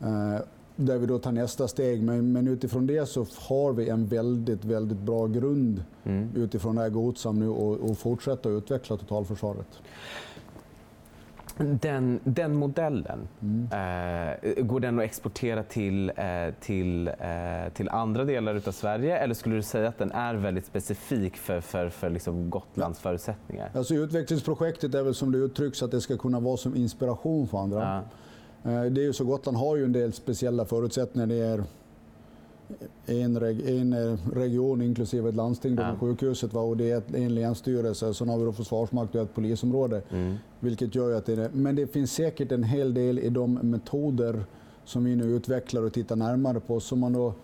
Eh, 0.00 0.40
där 0.76 0.98
vi 0.98 1.06
då 1.06 1.18
tar 1.18 1.32
nästa 1.32 1.68
steg. 1.68 2.02
Men, 2.02 2.32
men, 2.32 2.48
utifrån 2.48 2.86
det 2.86 3.06
så 3.06 3.26
har 3.48 3.72
vi 3.72 3.88
en 3.88 4.06
väldigt, 4.06 4.64
väldigt 4.64 4.98
bra 4.98 5.26
grund 5.26 5.84
mm. 6.04 6.28
utifrån 6.36 6.76
det 6.76 6.82
här 6.82 6.90
Godsam 6.90 7.38
nu 7.38 7.48
och, 7.48 7.90
och 7.90 7.98
fortsätta 7.98 8.48
utveckla 8.48 8.96
totalförsvaret 8.96 9.68
den, 11.56 12.20
den 12.24 12.56
modellen, 12.56 13.28
mm. 13.40 13.68
eh, 13.72 14.64
går 14.64 14.80
den 14.80 14.98
att 14.98 15.04
exportera 15.04 15.62
till, 15.62 16.12
eh, 16.16 16.54
till, 16.60 17.08
eh, 17.08 17.72
till 17.74 17.88
andra 17.88 18.24
delar 18.24 18.54
av 18.66 18.72
Sverige 18.72 19.18
eller 19.18 19.34
skulle 19.34 19.56
du 19.56 19.62
säga 19.62 19.88
att 19.88 19.98
den 19.98 20.12
är 20.12 20.34
väldigt 20.34 20.66
specifik 20.66 21.36
för, 21.36 21.60
för, 21.60 21.88
för 21.88 22.10
liksom 22.10 22.50
Gotlands 22.50 23.00
förutsättningar? 23.00 23.70
Alltså 23.74 23.94
utvecklingsprojektet 23.94 24.94
är 24.94 25.02
väl 25.02 25.14
som 25.14 25.32
det 25.32 25.38
uttrycks 25.38 25.82
att 25.82 25.90
det 25.90 26.00
ska 26.00 26.16
kunna 26.16 26.40
vara 26.40 26.56
som 26.56 26.76
inspiration 26.76 27.48
för 27.48 27.58
andra. 27.58 27.80
Ja. 27.80 28.02
Eh, 28.64 28.82
det 28.82 29.00
är 29.00 29.04
ju 29.04 29.12
så 29.12 29.24
Gotland 29.24 29.58
har 29.58 29.76
ju 29.76 29.84
en 29.84 29.92
del 29.92 30.12
speciella 30.12 30.64
förutsättningar. 30.64 31.26
Det 31.26 31.36
är 31.36 31.64
en, 33.06 33.40
reg, 33.40 33.68
en 33.68 33.92
eh, 33.92 34.18
region 34.34 34.82
inklusive 34.82 35.28
ett 35.28 35.34
landsting 35.34 35.74
ja. 35.74 35.96
sjukhuset 36.00 36.52
va? 36.52 36.60
och 36.60 36.76
det 36.76 36.90
är 36.90 37.02
en 37.14 37.34
länsstyrelse. 37.34 38.14
Sen 38.14 38.28
har 38.28 38.38
vi 38.38 38.44
då 38.44 38.52
försvarsmakt 38.52 39.14
och 39.14 39.22
ett 39.22 39.34
polisområde. 39.34 40.02
Mm. 40.10 40.34
Vilket 40.60 40.94
gör 40.94 41.16
att 41.16 41.26
det 41.26 41.32
är, 41.32 41.50
men 41.52 41.76
det 41.76 41.86
finns 41.86 42.12
säkert 42.12 42.52
en 42.52 42.64
hel 42.64 42.94
del 42.94 43.18
i 43.18 43.28
de 43.28 43.54
metoder 43.54 44.44
som 44.84 45.04
vi 45.04 45.16
nu 45.16 45.24
utvecklar 45.24 45.82
och 45.82 45.92
tittar 45.92 46.16
närmare 46.16 46.60
på 46.60 46.80
som 46.80 46.98
man 46.98 47.12
då 47.12 47.34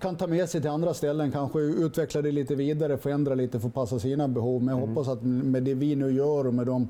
kan 0.00 0.16
ta 0.16 0.26
med 0.26 0.48
sig 0.48 0.60
till 0.60 0.70
andra 0.70 0.94
ställen, 0.94 1.32
kanske 1.32 1.58
utveckla 1.60 2.22
det 2.22 2.32
lite 2.32 2.54
vidare, 2.54 2.96
förändra 2.96 3.34
lite 3.34 3.60
för 3.60 3.68
att 3.68 3.74
passa 3.74 3.98
sina 3.98 4.28
behov. 4.28 4.62
Men 4.62 4.74
jag 4.74 4.82
mm. 4.82 4.96
hoppas 4.96 5.12
att 5.12 5.22
med 5.22 5.62
det 5.62 5.74
vi 5.74 5.96
nu 5.96 6.12
gör 6.12 6.46
och 6.46 6.54
med 6.54 6.66
de 6.66 6.88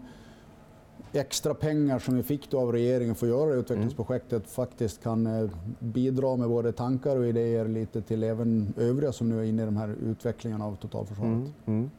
extra 1.14 1.54
pengar 1.54 1.98
som 1.98 2.16
vi 2.16 2.22
fick 2.22 2.50
då 2.50 2.60
av 2.60 2.72
regeringen 2.72 3.14
för 3.14 3.26
att 3.26 3.30
göra 3.30 3.54
utvecklingsprojektet 3.54 4.32
mm. 4.32 4.48
faktiskt 4.48 5.02
kan 5.02 5.26
eh, 5.26 5.50
bidra 5.78 6.36
med 6.36 6.48
både 6.48 6.72
tankar 6.72 7.16
och 7.16 7.26
idéer 7.26 7.68
lite 7.68 8.02
till 8.02 8.22
även 8.22 8.74
övriga 8.76 9.12
som 9.12 9.28
nu 9.28 9.40
är 9.40 9.44
inne 9.44 9.62
i 9.62 9.66
de 9.66 9.76
här 9.76 9.96
utvecklingarna 10.02 10.64
av 10.64 10.76
totalförsvaret. 10.76 11.32
Mm. 11.32 11.52
Mm. 11.66 11.90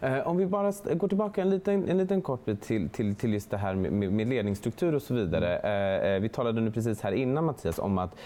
Eh, 0.00 0.28
om 0.28 0.36
vi 0.36 0.46
bara 0.46 0.72
går 0.94 1.08
tillbaka 1.08 1.42
en 1.42 1.50
liten, 1.50 1.88
en 1.88 1.98
liten 1.98 2.22
kort 2.22 2.44
bit 2.44 2.62
till, 2.62 2.88
till, 2.88 3.14
till 3.14 3.32
just 3.32 3.50
det 3.50 3.56
här 3.56 3.74
med, 3.74 4.12
med 4.12 4.28
ledningsstruktur 4.28 4.94
och 4.94 5.02
så 5.02 5.14
vidare. 5.14 5.56
Mm. 5.56 6.16
Eh, 6.16 6.20
vi 6.20 6.28
talade 6.28 6.60
nu 6.60 6.70
precis 6.70 7.00
här 7.00 7.12
innan 7.12 7.44
Mattias 7.44 7.78
om 7.78 7.98
att, 7.98 8.16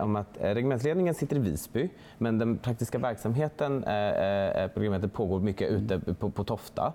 om 0.00 0.16
att 0.16 0.28
regementsledningen 0.40 1.14
sitter 1.14 1.36
i 1.36 1.38
Visby 1.38 1.90
men 2.18 2.38
den 2.38 2.58
praktiska 2.58 2.98
verksamheten 2.98 3.82
på 4.74 4.80
regementet 4.80 5.12
pågår 5.12 5.40
mycket 5.40 5.70
ute 5.70 6.00
på, 6.14 6.30
på 6.30 6.44
Tofta. 6.44 6.92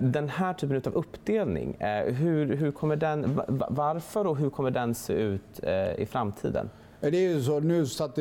Den 0.00 0.28
här 0.28 0.54
typen 0.54 0.76
av 0.76 0.94
uppdelning, 0.94 1.76
hur, 2.06 2.56
hur 2.56 2.70
kommer 2.70 2.96
den, 2.96 3.40
varför 3.68 4.26
och 4.26 4.36
hur 4.36 4.50
kommer 4.50 4.70
den 4.70 4.94
se 4.94 5.12
ut 5.12 5.60
i 5.98 6.06
framtiden? 6.06 6.70
Det 7.00 7.06
är 7.06 7.34
ju 7.34 7.42
så, 7.42 7.60
nu 7.60 7.86
satt 7.86 8.18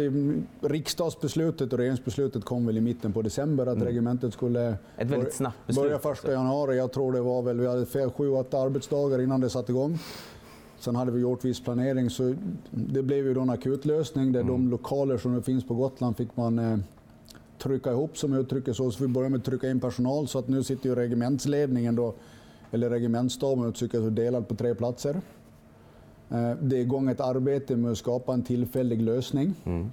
riksdagsbeslutet 0.62 1.74
och 1.74 1.80
regeringsbeslutet 1.80 2.46
kom 2.46 2.66
väl 2.66 2.78
i 2.78 2.82
mitten 2.82 3.14
på 3.14 3.22
december 3.22 3.66
att 3.66 3.76
mm. 3.76 3.88
regementet 3.88 4.34
skulle 4.34 4.76
Ett 4.98 5.10
väldigt 5.10 5.34
snabbt 5.34 5.68
beslut 5.68 5.86
börja 5.86 6.00
första 6.00 6.32
januari. 6.32 6.78
Jag 6.78 6.92
tror 6.92 7.14
det 7.14 7.22
var 7.22 7.42
väl, 7.42 7.60
vi 7.60 7.68
hade 7.68 8.10
sju, 8.10 8.30
åtta 8.30 8.60
arbetsdagar 8.60 9.22
innan 9.22 9.42
det 9.42 9.50
satte 9.50 9.72
igång. 9.72 10.00
Sen 10.80 10.96
hade 10.96 11.12
vi 11.12 11.22
gjort 11.22 11.46
viss 11.46 11.64
planering 11.64 12.10
så 12.10 12.36
det 12.72 13.04
blev 13.04 13.26
ju 13.26 13.34
då 13.34 13.42
en 13.42 13.50
akutlösning 13.50 14.32
där 14.32 14.40
mm. 14.40 14.52
de 14.52 14.70
lokaler 14.70 15.18
som 15.18 15.36
nu 15.36 15.42
finns 15.42 15.68
på 15.68 15.74
Gotland 15.74 16.18
fick 16.18 16.38
man 16.38 16.60
eh, 16.60 16.78
trycka 17.58 17.92
ihop 17.92 18.18
som 18.18 18.34
uttrycker 18.34 18.74
så. 18.74 18.92
Så 18.92 19.04
vi 19.04 19.08
började 19.08 19.30
med 19.30 19.38
att 19.40 19.46
trycka 19.46 19.70
in 19.70 19.80
personal 19.80 20.28
så 20.28 20.40
att 20.40 20.48
nu 20.48 20.64
sitter 20.64 20.90
ju 20.90 20.96
regementsledningen 20.96 21.96
då, 21.96 22.14
eller 22.72 22.90
regementsstaben 22.90 23.74
och 24.06 24.12
delad 24.12 24.48
på 24.48 24.56
tre 24.56 24.76
platser. 24.76 25.22
Eh, 26.30 26.52
det 26.62 26.78
är 26.78 26.82
igång 26.82 27.10
ett 27.10 27.20
arbete 27.20 27.76
med 27.76 27.92
att 27.92 27.98
skapa 27.98 28.34
en 28.34 28.44
tillfällig 28.44 29.02
lösning. 29.02 29.54
Mm. 29.64 29.92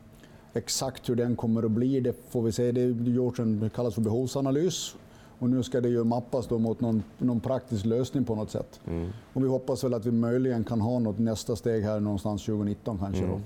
Exakt 0.52 1.08
hur 1.08 1.14
den 1.14 1.36
kommer 1.36 1.62
att 1.62 1.70
bli, 1.70 2.00
det 2.00 2.16
får 2.28 2.42
vi 2.42 2.52
se. 2.52 2.72
Det 2.72 2.80
är 2.80 2.88
gjort 2.88 3.38
en, 3.38 3.60
det 3.60 3.70
kallas 3.70 3.94
för 3.94 4.02
behovsanalys. 4.02 4.94
Och 5.38 5.50
nu 5.50 5.62
ska 5.62 5.80
det 5.80 5.88
ju 5.88 6.04
mappas 6.04 6.46
då 6.46 6.58
mot 6.58 6.80
någon, 6.80 7.02
någon 7.18 7.40
praktisk 7.40 7.84
lösning 7.84 8.24
på 8.24 8.34
något 8.34 8.50
sätt. 8.50 8.80
Mm. 8.86 9.10
Och 9.32 9.44
vi 9.44 9.48
hoppas 9.48 9.84
väl 9.84 9.94
att 9.94 10.06
vi 10.06 10.10
möjligen 10.10 10.64
kan 10.64 10.80
ha 10.80 10.98
något 10.98 11.18
nästa 11.18 11.56
steg 11.56 11.82
här 11.82 12.00
någonstans 12.00 12.44
2019 12.44 12.98
kanske. 12.98 13.24
Mm. 13.24 13.40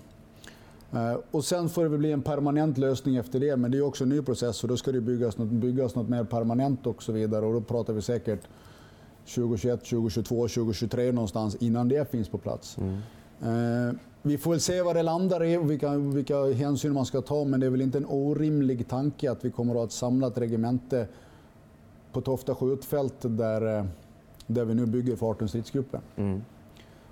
Uh, 0.94 1.18
och 1.30 1.44
sen 1.44 1.68
får 1.68 1.88
det 1.88 1.98
bli 1.98 2.12
en 2.12 2.22
permanent 2.22 2.78
lösning 2.78 3.16
efter 3.16 3.40
det, 3.40 3.56
men 3.56 3.70
det 3.70 3.78
är 3.78 3.82
också 3.82 4.04
en 4.04 4.10
ny 4.10 4.22
process 4.22 4.62
och 4.62 4.68
då 4.68 4.76
ska 4.76 4.92
det 4.92 5.00
byggas 5.00 5.38
något, 5.38 5.48
byggas 5.48 5.94
något 5.94 6.08
mer 6.08 6.24
permanent 6.24 6.86
och 6.86 7.02
så 7.02 7.12
vidare. 7.12 7.46
Och 7.46 7.52
då 7.52 7.60
pratar 7.60 7.92
vi 7.92 8.02
säkert 8.02 8.40
2021, 9.34 9.84
2022, 9.84 10.48
2023 10.48 11.12
någonstans 11.12 11.56
innan 11.60 11.88
det 11.88 12.10
finns 12.10 12.28
på 12.28 12.38
plats. 12.38 12.78
Mm. 12.78 12.98
Eh, 13.42 13.94
vi 14.22 14.38
får 14.38 14.50
väl 14.50 14.60
se 14.60 14.82
vad 14.82 14.96
det 14.96 15.02
landar 15.02 15.44
i 15.44 15.56
och 15.56 15.70
vilka, 15.70 15.96
vilka 15.96 16.52
hänsyn 16.52 16.92
man 16.92 17.06
ska 17.06 17.20
ta, 17.20 17.44
men 17.44 17.60
det 17.60 17.66
är 17.66 17.70
väl 17.70 17.80
inte 17.80 17.98
en 17.98 18.06
orimlig 18.06 18.88
tanke 18.88 19.30
att 19.30 19.44
vi 19.44 19.50
kommer 19.50 19.72
att 19.72 19.78
ha 19.78 19.84
ett 19.84 19.92
samlat 19.92 20.38
regemente 20.38 21.06
på 22.12 22.20
Tofta 22.20 22.54
skjutfält 22.54 23.14
där, 23.20 23.78
eh, 23.78 23.84
där 24.46 24.64
vi 24.64 24.74
nu 24.74 24.86
bygger 24.86 25.16
för 25.16 25.26
18 25.26 25.48
stridsgruppen. 25.48 26.00
Mm. 26.16 26.42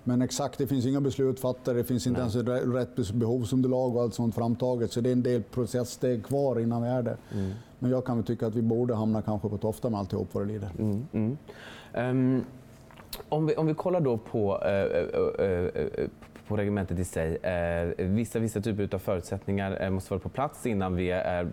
Men 0.09 0.23
exakt, 0.23 0.59
det 0.59 0.67
finns 0.67 0.87
inga 0.87 1.01
beslut 1.01 1.41
fattade, 1.41 1.79
det 1.79 1.85
finns 1.85 2.07
inte 2.07 2.25
Nej. 2.25 2.37
ens 2.37 2.75
rätt 2.75 3.15
behovsunderlag 3.15 3.97
och 3.97 4.03
allt 4.03 4.15
sånt 4.15 4.35
framtaget. 4.35 4.93
Så 4.93 5.01
det 5.01 5.11
är 5.11 5.13
en 5.13 5.23
del 5.23 5.43
processsteg 5.43 6.25
kvar 6.27 6.61
innan 6.61 6.83
vi 6.83 6.89
är 6.89 7.03
där. 7.03 7.17
Mm. 7.33 7.51
Men 7.79 7.91
jag 7.91 8.05
kan 8.05 8.17
väl 8.17 8.27
tycka 8.27 8.47
att 8.47 8.55
vi 8.55 8.63
borde 8.63 8.95
hamna 8.95 9.23
kanske 9.23 9.49
på 9.49 9.59
Tofta 9.59 9.91
med 9.91 10.01
alltihop 10.01 10.29
vad 10.33 10.47
det 10.47 10.53
lider. 10.53 10.71
Mm, 10.79 11.07
mm. 11.13 11.37
Um, 11.95 12.45
om, 13.29 13.47
vi, 13.47 13.57
om 13.57 13.67
vi 13.67 13.75
kollar 13.75 14.01
då 14.01 14.19
på, 14.19 14.55
uh, 14.55 15.21
uh, 15.21 16.03
uh, 16.03 16.09
på 16.49 16.57
regementet 16.57 16.99
i 16.99 17.05
sig. 17.05 17.37
Eh, 17.37 18.07
vissa, 18.07 18.39
vissa 18.39 18.61
typer 18.61 18.95
av 18.95 18.99
förutsättningar 18.99 19.83
eh, 19.83 19.91
måste 19.91 20.13
vara 20.13 20.21
på 20.21 20.29
plats 20.29 20.67
innan 20.67 20.97
vi 20.97 21.11
är 21.11 21.49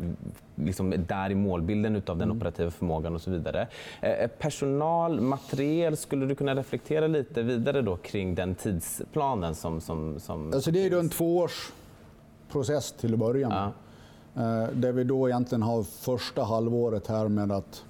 liksom 0.56 0.94
där 1.08 1.30
i 1.30 1.36
målbilden 1.36 1.96
av 1.96 2.02
den 2.18 2.22
mm. 2.22 2.38
operativa 2.38 2.72
förmågan 2.72 3.16
och 3.16 3.22
så 3.22 3.32
vidare. 3.32 3.68
Eh, 4.02 4.28
personal, 4.28 5.22
materiel, 5.22 5.98
skulle 5.98 6.26
du 6.26 6.36
kunna 6.36 6.56
reflektera 6.56 7.08
lite 7.08 7.42
vidare 7.42 7.82
då 7.82 7.98
kring 7.98 8.36
den 8.36 8.56
tidsplanen 8.56 9.56
som... 9.56 9.82
som, 9.82 10.20
som 10.20 10.54
alltså 10.54 10.72
det 10.72 10.86
är 10.86 10.90
då 10.90 11.00
en 11.00 11.10
tvåårsprocess 11.10 12.92
till 12.92 13.14
att 13.14 13.20
börja 13.20 13.50
med. 13.50 13.58
Ja. 13.58 13.72
Där 14.74 14.92
vi 14.92 15.04
då 15.04 15.30
egentligen 15.30 15.62
har 15.62 15.84
första 15.84 16.44
halvåret 16.44 17.08
här 17.08 17.28
med 17.28 17.52
att 17.52 17.84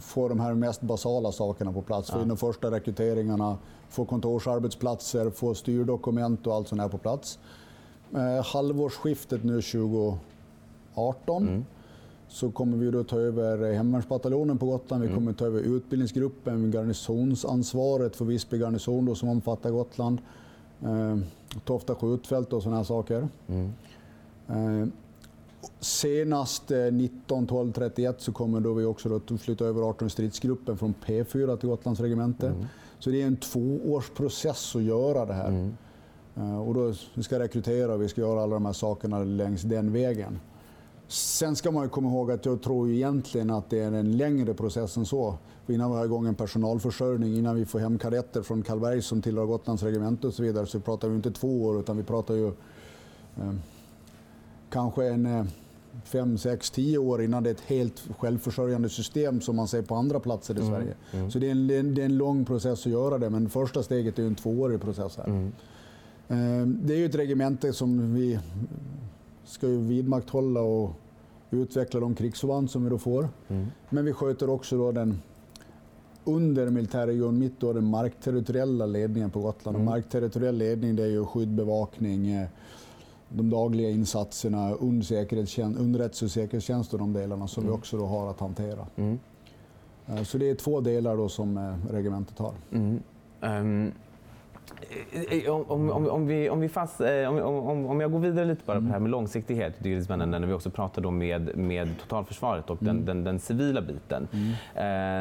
få 0.00 0.28
de 0.28 0.40
här 0.40 0.54
mest 0.54 0.80
basala 0.80 1.32
sakerna 1.32 1.72
på 1.72 1.82
plats. 1.82 2.08
Ja. 2.08 2.14
Få 2.14 2.22
in 2.22 2.28
de 2.28 2.36
första 2.36 2.70
rekryteringarna, 2.70 3.58
få 3.88 4.04
kontorsarbetsplatser, 4.04 5.30
få 5.30 5.54
styrdokument 5.54 6.46
och 6.46 6.54
allt 6.54 6.68
sånt 6.68 6.80
här 6.80 6.88
på 6.88 6.98
plats. 6.98 7.38
Eh, 8.14 8.44
halvårsskiftet 8.44 9.44
nu 9.44 9.62
2018 9.62 10.18
mm. 11.48 11.64
så 12.28 12.50
kommer 12.50 12.76
vi 12.76 12.90
då 12.90 13.04
ta 13.04 13.16
över 13.16 13.72
hemvärnsbataljonen 13.72 14.58
på 14.58 14.66
Gotland. 14.66 15.02
Vi 15.02 15.08
mm. 15.08 15.18
kommer 15.18 15.32
ta 15.32 15.46
över 15.46 15.60
utbildningsgruppen, 15.60 16.70
garnisonsansvaret 16.70 18.16
för 18.16 18.24
Visby 18.24 18.58
garnison 18.58 19.04
då, 19.04 19.14
som 19.14 19.28
omfattar 19.28 19.70
Gotland. 19.70 20.18
Eh, 20.82 21.18
Tofta 21.64 21.94
skjutfält 21.94 22.52
och 22.52 22.62
sådana 22.62 22.76
här 22.76 22.84
saker. 22.84 23.28
Mm. 23.48 23.72
Eh, 24.48 24.88
senast 25.80 26.70
19 26.92 27.46
12 27.46 27.72
31 27.72 28.20
så 28.20 28.32
kommer 28.32 28.60
då 28.60 28.72
vi 28.72 28.84
också 28.84 29.08
då 29.08 29.38
flytta 29.38 29.64
över 29.64 29.82
18 29.82 30.10
stridsgruppen 30.10 30.78
från 30.78 30.94
P4 31.06 31.56
till 31.56 31.68
Gotlands 31.68 32.00
regemente. 32.00 32.46
Mm. 32.46 32.64
Så 32.98 33.10
det 33.10 33.22
är 33.22 33.26
en 33.26 33.36
tvåårsprocess 33.36 34.76
att 34.76 34.82
göra 34.82 35.26
det 35.26 35.34
här. 35.34 35.48
Mm. 35.48 35.74
Uh, 36.38 36.68
och 36.68 36.74
då, 36.74 36.94
vi 37.14 37.22
ska 37.22 37.38
rekrytera 37.38 37.94
och 37.94 38.02
vi 38.02 38.08
ska 38.08 38.20
göra 38.20 38.42
alla 38.42 38.54
de 38.54 38.66
här 38.66 38.72
sakerna 38.72 39.18
längs 39.18 39.62
den 39.62 39.92
vägen. 39.92 40.38
Sen 41.08 41.56
ska 41.56 41.70
man 41.70 41.82
ju 41.82 41.88
komma 41.88 42.08
ihåg 42.08 42.30
att 42.30 42.46
jag 42.46 42.62
tror 42.62 42.90
egentligen 42.90 43.50
att 43.50 43.70
det 43.70 43.78
är 43.78 43.92
en 43.92 44.16
längre 44.16 44.54
process 44.54 44.96
än 44.96 45.06
så. 45.06 45.38
För 45.66 45.72
innan 45.72 45.90
vi 45.90 45.96
har 45.96 46.04
igång 46.04 46.26
en 46.26 46.34
personalförsörjning, 46.34 47.34
innan 47.34 47.56
vi 47.56 47.64
får 47.64 47.78
hem 47.78 47.98
kadetter 47.98 48.42
från 48.42 48.62
Karlberg 48.62 49.02
som 49.02 49.22
tillhör 49.22 49.46
Gotlands 49.46 49.82
regemente 49.82 50.26
och 50.26 50.34
så 50.34 50.42
vidare, 50.42 50.66
så 50.66 50.80
pratar 50.80 51.08
vi 51.08 51.16
inte 51.16 51.30
två 51.30 51.64
år 51.64 51.80
utan 51.80 51.96
vi 51.96 52.02
pratar 52.02 52.34
ju 52.34 52.46
eh, 52.46 53.52
kanske 54.74 55.06
en 55.06 55.26
eh, 55.26 55.44
fem, 56.04 56.38
sex, 56.38 56.70
tio 56.70 56.98
år 56.98 57.22
innan 57.22 57.42
det 57.42 57.50
är 57.50 57.54
ett 57.54 57.60
helt 57.60 58.02
självförsörjande 58.18 58.88
system 58.88 59.40
som 59.40 59.56
man 59.56 59.68
ser 59.68 59.82
på 59.82 59.94
andra 59.94 60.20
platser 60.20 60.54
i 60.54 60.60
mm. 60.60 60.70
Sverige. 60.70 60.94
Mm. 61.12 61.30
Så 61.30 61.38
det 61.38 61.46
är, 61.46 61.50
en, 61.50 61.66
det 61.66 62.02
är, 62.02 62.04
en, 62.04 62.16
lång 62.16 62.44
process 62.44 62.86
att 62.86 62.92
göra 62.92 63.18
det, 63.18 63.30
men 63.30 63.50
första 63.50 63.82
steget 63.82 64.18
är 64.18 64.22
en 64.22 64.34
tvåårig 64.34 64.80
process. 64.80 65.16
här. 65.16 65.24
Mm. 65.24 65.52
Ehm, 66.28 66.80
det 66.82 66.94
är 66.94 66.98
ju 66.98 67.06
ett 67.06 67.14
regemente 67.14 67.72
som 67.72 68.14
vi 68.14 68.38
ska 69.44 69.68
ju 69.68 69.78
vidmakthålla 69.78 70.60
och 70.60 70.90
utveckla 71.50 72.00
de 72.00 72.14
krigsförband 72.14 72.70
som 72.70 72.84
vi 72.84 72.90
då 72.90 72.98
får. 72.98 73.28
Mm. 73.48 73.66
Men 73.90 74.04
vi 74.04 74.12
sköter 74.12 74.50
också 74.50 74.78
då 74.78 74.92
den 74.92 75.18
under 76.24 76.70
militärregion 76.70 77.38
mitt 77.38 77.60
då 77.60 77.72
den 77.72 77.84
markterritoriella 77.84 78.86
ledningen 78.86 79.30
på 79.30 79.40
Gotland. 79.40 79.76
Mm. 79.76 79.88
Och 79.88 79.94
markterritoriell 79.94 80.56
ledning 80.56 80.96
det 80.96 81.02
är 81.02 81.08
ju 81.08 81.24
skydd, 81.24 81.48
bevakning, 81.48 82.30
eh, 82.30 82.48
de 83.28 83.50
dagliga 83.50 83.90
insatserna, 83.90 84.72
underrättelse 84.72 86.24
och 86.24 86.30
säkerhetstjänst 86.30 86.92
och 86.92 86.98
de 86.98 87.12
delarna 87.12 87.48
som 87.48 87.62
mm. 87.62 87.72
vi 87.72 87.78
också 87.78 88.06
har 88.06 88.30
att 88.30 88.40
hantera. 88.40 88.86
Mm. 88.96 89.18
Eh, 90.06 90.22
så 90.22 90.38
det 90.38 90.50
är 90.50 90.54
två 90.54 90.80
delar 90.80 91.16
då 91.16 91.28
som 91.28 91.56
eh, 91.56 91.92
regementet 91.92 92.38
har. 92.38 92.52
Mm. 92.72 93.02
Um, 93.40 93.92
om, 95.48 95.90
om, 95.90 96.08
om, 96.08 96.26
vi, 96.26 96.50
om, 96.50 96.60
vi 96.60 96.68
fast, 96.68 97.00
om, 97.00 97.38
om, 97.38 97.86
om 97.86 98.00
jag 98.00 98.12
går 98.12 98.18
vidare 98.18 98.44
lite 98.44 98.62
bara 98.66 98.76
på 98.76 98.84
det 98.86 98.92
här 98.92 98.98
med 98.98 99.10
långsiktighet, 99.10 99.74
det 99.78 99.94
är 99.94 100.02
spännande 100.02 100.38
när 100.38 100.46
vi 100.46 100.52
också 100.52 100.70
pratar 100.70 101.02
då 101.02 101.10
med, 101.10 101.56
med 101.56 101.98
totalförsvaret 102.00 102.70
och 102.70 102.78
den, 102.80 103.04
den, 103.04 103.24
den 103.24 103.40
civila 103.40 103.82
biten. 103.82 104.28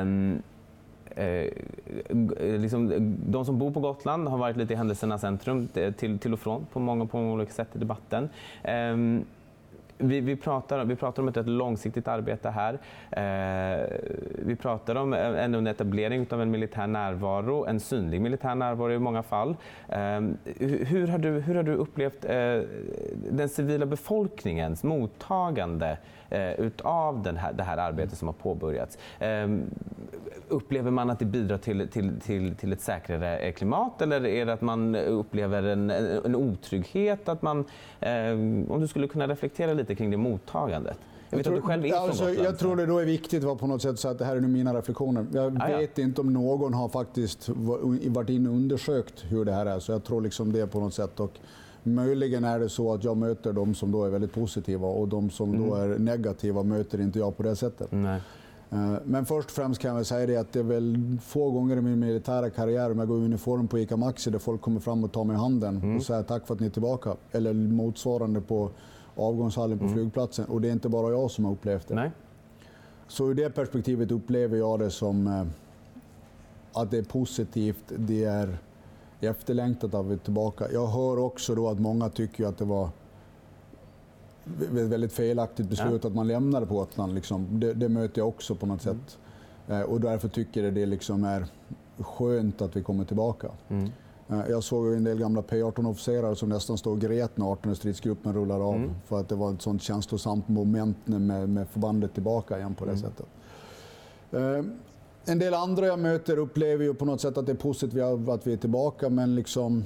Um, 0.02 0.42
Eh, 1.16 1.26
eh, 1.26 2.60
liksom, 2.60 2.92
eh, 2.92 3.02
de 3.02 3.46
som 3.46 3.60
bor 3.60 3.72
på 3.72 3.80
Gotland 3.80 4.28
har 4.28 4.38
varit 4.38 4.58
lite 4.58 4.74
i 4.74 4.76
händelsernas 4.76 5.22
centrum 5.22 5.68
eh, 5.74 5.92
till, 5.92 6.20
till 6.20 6.34
och 6.34 6.40
från 6.40 6.66
på 6.66 6.80
många, 6.80 7.06
på 7.06 7.18
många 7.18 7.34
olika 7.34 7.52
sätt 7.52 7.76
i 7.76 7.80
debatten. 7.80 8.30
Eh, 8.64 8.98
vi, 9.98 10.22
vi, 10.22 10.36
pratar, 10.36 10.86
vi 10.86 10.96
pratar 10.96 11.24
om 11.24 11.28
ett, 11.28 11.38
ett 11.38 11.48
långsiktigt 11.48 12.08
arbete 12.08 12.50
här. 12.50 12.74
Eh, 13.12 13.88
vi 14.46 14.56
pratar 14.56 14.96
om 14.96 15.14
en, 15.14 15.56
en 15.56 15.68
etablering 15.68 16.28
av 16.30 16.42
en 16.42 16.52
militär 16.52 16.88
närvaro, 16.88 17.66
en 17.66 17.80
synlig 17.80 18.22
militär 18.22 18.56
närvaro 18.56 18.92
i 18.92 19.00
många 19.00 19.24
fall. 19.24 19.56
Eh, 19.90 20.22
hur, 20.86 21.08
har 21.08 21.18
du, 21.18 21.30
hur 21.30 21.56
har 21.56 21.64
du 21.64 21.74
upplevt 21.74 22.26
eh, 22.26 22.62
den 23.32 23.50
civila 23.50 23.86
befolkningens 23.86 24.84
mottagande 24.84 25.98
utav 26.58 27.24
den 27.24 27.38
här, 27.38 27.54
det 27.54 27.64
här 27.64 27.78
arbetet 27.78 28.18
som 28.18 28.28
har 28.28 28.34
påbörjats? 28.34 28.98
Ehm, 29.20 29.66
upplever 30.48 30.92
man 30.92 31.10
att 31.10 31.20
det 31.20 31.26
bidrar 31.26 31.58
till, 31.58 31.88
till, 31.88 32.20
till, 32.20 32.56
till 32.56 32.74
ett 32.74 32.82
säkrare 32.82 33.38
eh, 33.38 33.54
klimat 33.54 34.02
eller 34.02 34.26
är 34.26 34.46
det 34.46 34.54
att 34.54 34.62
man 34.62 34.96
upplever 34.96 35.64
en, 35.64 35.90
en 35.90 36.36
otrygghet? 36.36 37.30
Att 37.30 37.42
man, 37.42 37.66
eh, 38.00 38.32
om 38.70 38.78
du 38.80 38.88
skulle 38.88 39.08
kunna 39.08 39.28
reflektera 39.28 39.74
lite 39.74 39.96
kring 39.96 40.12
det 40.12 40.18
mottagandet? 40.18 40.98
Jag, 41.30 41.38
vet 41.38 41.46
tror, 41.46 41.94
alltså, 41.96 42.30
Jag 42.30 42.60
tror 42.60 42.76
det 42.76 42.86
då 42.86 43.00
är 43.00 43.06
viktigt 43.06 43.44
att 43.44 43.60
på 43.60 43.68
något 43.68 43.82
sätt 43.82 44.00
säga 44.00 44.12
att 44.12 44.20
det 44.20 44.26
här 44.26 44.36
är 44.36 44.42
mina 44.42 44.74
reflektioner. 44.74 45.26
Jag 45.34 45.62
ah, 45.62 45.68
vet 45.78 45.98
ja. 45.98 46.04
inte 46.04 46.22
om 46.22 46.34
någon 46.34 46.74
har 46.74 46.90
faktiskt 46.90 47.50
varit 47.50 48.30
inne 48.30 48.50
och 48.50 48.56
undersökt 48.56 49.24
hur 49.30 49.46
det 49.46 49.52
här 49.52 49.66
är, 49.66 49.80
så 49.80 49.92
jag 49.92 50.04
tror 50.04 50.22
liksom 50.22 50.52
det 50.52 50.68
på 50.68 50.80
något 50.80 50.94
sätt. 50.94 51.20
Och 51.20 51.40
möjligen 51.84 52.44
är 52.44 52.60
det 52.60 52.70
så 52.70 52.94
att 52.94 53.04
jag 53.04 53.18
möter 53.18 53.54
de 53.54 53.76
som 53.76 53.92
då 53.92 54.04
är 54.04 54.10
väldigt 54.10 54.34
positiva 54.34 54.88
och 54.88 55.08
de 55.08 55.30
som 55.30 55.54
mm. 55.54 55.70
då 55.70 55.76
är 55.76 56.00
negativa 56.00 56.64
möter 56.64 57.02
inte 57.02 57.20
jag 57.20 57.38
på 57.38 57.44
det 57.44 57.56
sättet. 57.56 57.88
Nej. 57.92 58.22
Eh, 58.74 58.94
men 59.06 59.26
först 59.26 59.50
och 59.50 59.56
främst 59.56 59.82
kan 59.82 59.96
jag 59.96 60.06
säga 60.06 60.28
det 60.28 60.38
att 60.38 60.54
det 60.54 60.60
är 60.60 60.64
väl 60.64 61.18
få 61.22 61.52
gånger 61.52 61.78
i 61.78 61.82
min 61.82 62.00
militära 62.00 62.50
karriär 62.50 62.92
om 62.92 63.00
jag 63.00 63.08
går 63.08 63.22
i 63.22 63.26
uniform 63.26 63.68
på 63.68 63.80
ICA 63.80 63.98
Maxi 63.98 64.30
där 64.30 64.40
folk 64.40 64.62
kommer 64.62 64.80
fram 64.80 65.04
och 65.04 65.12
tar 65.12 65.24
mig 65.24 65.36
i 65.36 65.40
handen 65.40 65.78
mm. 65.78 65.98
och 65.98 66.04
säger 66.04 66.24
tack 66.24 66.48
för 66.48 66.54
att 66.54 66.60
ni 66.60 66.66
är 66.66 66.72
tillbaka. 66.72 67.16
Eller 67.32 67.54
motsvarande 67.54 68.42
på 68.42 68.70
avgångshallen 69.16 69.78
på 69.78 69.84
mm. 69.84 69.96
flygplatsen. 69.96 70.46
Och 70.46 70.62
det 70.62 70.68
är 70.68 70.72
inte 70.72 70.90
bara 70.90 71.12
jag 71.12 71.32
som 71.32 71.46
har 71.46 71.52
upplevt 71.52 71.88
det. 71.88 71.96
Nej. 71.96 72.12
Så 73.08 73.30
ur 73.30 73.34
det 73.34 73.50
perspektivet 73.50 74.12
upplever 74.12 74.58
jag 74.58 74.80
det 74.80 74.92
som 74.92 75.28
eh, 75.28 75.46
att 76.74 76.92
det 76.92 76.98
är 76.98 77.04
positivt. 77.04 77.84
Det 77.98 78.24
är 78.24 78.58
efterlängtat 79.24 79.94
att 79.94 80.06
vi 80.06 80.14
är 80.14 80.18
tillbaka. 80.18 80.72
Jag 80.72 80.88
hör 80.88 81.20
också 81.20 81.56
då 81.56 81.70
att 81.70 81.80
många 81.80 82.10
tycker 82.10 82.46
att 82.46 82.58
det 82.58 82.66
var 82.66 82.90
väldigt 84.70 85.14
felaktigt 85.14 85.70
beslut 85.70 86.04
ja. 86.04 86.10
att 86.10 86.16
man 86.16 86.28
lämnade 86.28 86.66
på 86.66 86.74
Gotland. 86.74 87.16
Liksom. 87.16 87.60
Det, 87.60 87.74
det, 87.74 87.90
möter 87.90 88.20
jag 88.22 88.28
också 88.28 88.56
på 88.56 88.66
något 88.66 88.86
mm. 88.86 88.98
sätt. 88.98 89.18
Eh, 89.68 89.82
och 89.82 90.02
därför 90.02 90.28
tycker 90.28 90.64
jag 90.64 90.74
det 90.74 90.86
liksom 90.86 91.24
är 91.24 91.46
skönt 91.98 92.62
att 92.62 92.76
vi 92.76 92.84
kommer 92.84 93.06
tillbaka. 93.06 93.48
Mm. 93.70 93.90
Eh, 94.30 94.42
jag 94.50 94.64
såg 94.64 94.94
en 94.94 95.04
del 95.04 95.20
gamla 95.20 95.42
P18-officerare 95.42 96.36
som 96.36 96.50
nästan 96.50 96.78
stod 96.78 96.94
och 96.94 97.02
grät 97.02 97.38
när 97.38 97.52
18 97.52 97.76
stridsgruppen 97.76 98.34
rullar 98.34 98.60
av. 98.60 98.76
Mm. 98.76 98.92
För 99.06 99.20
att 99.20 99.30
det 99.30 99.36
var 99.36 99.54
ett 99.54 99.62
sånt 99.62 99.82
känslosamt 99.82 100.48
moment 100.48 101.08
med, 101.08 101.50
med 101.50 101.68
förbandet 101.68 102.14
tillbaka 102.14 102.58
igen 102.58 102.76
på 102.76 102.86
det 102.86 102.92
mm. 102.92 103.04
sättet. 103.04 103.26
Eh, 105.26 105.32
en 105.32 105.40
del 105.40 105.54
andra 105.54 105.86
jag 105.86 106.00
möter 106.00 106.38
upplever 106.38 106.84
ju 106.84 106.94
på 106.94 107.06
något 107.06 107.22
sätt 107.22 107.38
att 107.38 107.46
det 107.46 107.52
är 107.52 107.56
positivt 107.56 108.30
att 108.30 108.48
vi 108.48 108.54
är 108.54 108.58
tillbaka 108.58 109.10
men 109.10 109.36
liksom 109.36 109.84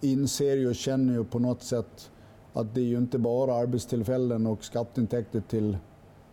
inser 0.00 0.56
ju 0.56 0.68
och 0.68 0.74
känner 0.74 1.14
ju 1.14 1.24
på 1.24 1.38
något 1.38 1.62
sätt 1.62 2.10
att 2.52 2.74
det 2.74 2.80
är 2.80 2.84
ju 2.84 2.98
inte 2.98 3.18
bara 3.18 3.54
arbetstillfällen 3.54 4.46
och 4.46 4.64
skatteintäkter 4.64 5.42
till, 5.48 5.76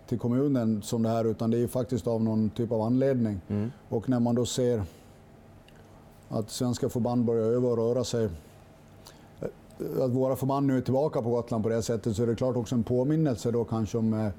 till 0.07 0.19
kommunen 0.19 0.81
som 0.81 1.03
det 1.03 1.09
här 1.09 1.25
utan 1.25 1.51
det 1.51 1.57
är 1.57 1.59
ju 1.59 1.67
faktiskt 1.67 2.07
av 2.07 2.23
någon 2.23 2.49
typ 2.49 2.71
av 2.71 2.81
anledning. 2.81 3.41
Mm. 3.47 3.71
Och 3.89 4.09
när 4.09 4.19
man 4.19 4.35
då 4.35 4.45
ser 4.45 4.83
att 6.29 6.49
svenska 6.49 6.89
förband 6.89 7.25
börjar 7.25 7.45
öva 7.45 7.69
och 7.69 7.77
röra 7.77 8.03
sig 8.03 8.29
att 10.01 10.11
våra 10.11 10.35
förband 10.35 10.67
nu 10.67 10.77
är 10.77 10.81
tillbaka 10.81 11.21
på 11.21 11.29
Gotland 11.29 11.63
på 11.63 11.69
det 11.69 11.81
sättet 11.81 12.15
så 12.15 12.23
är 12.23 12.27
det 12.27 12.35
klart 12.35 12.55
också 12.55 12.75
en 12.75 12.83
påminnelse 12.83 13.51
då 13.51 13.63
kanske 13.63 13.97
om, 13.97 14.13
eh, 14.13 14.29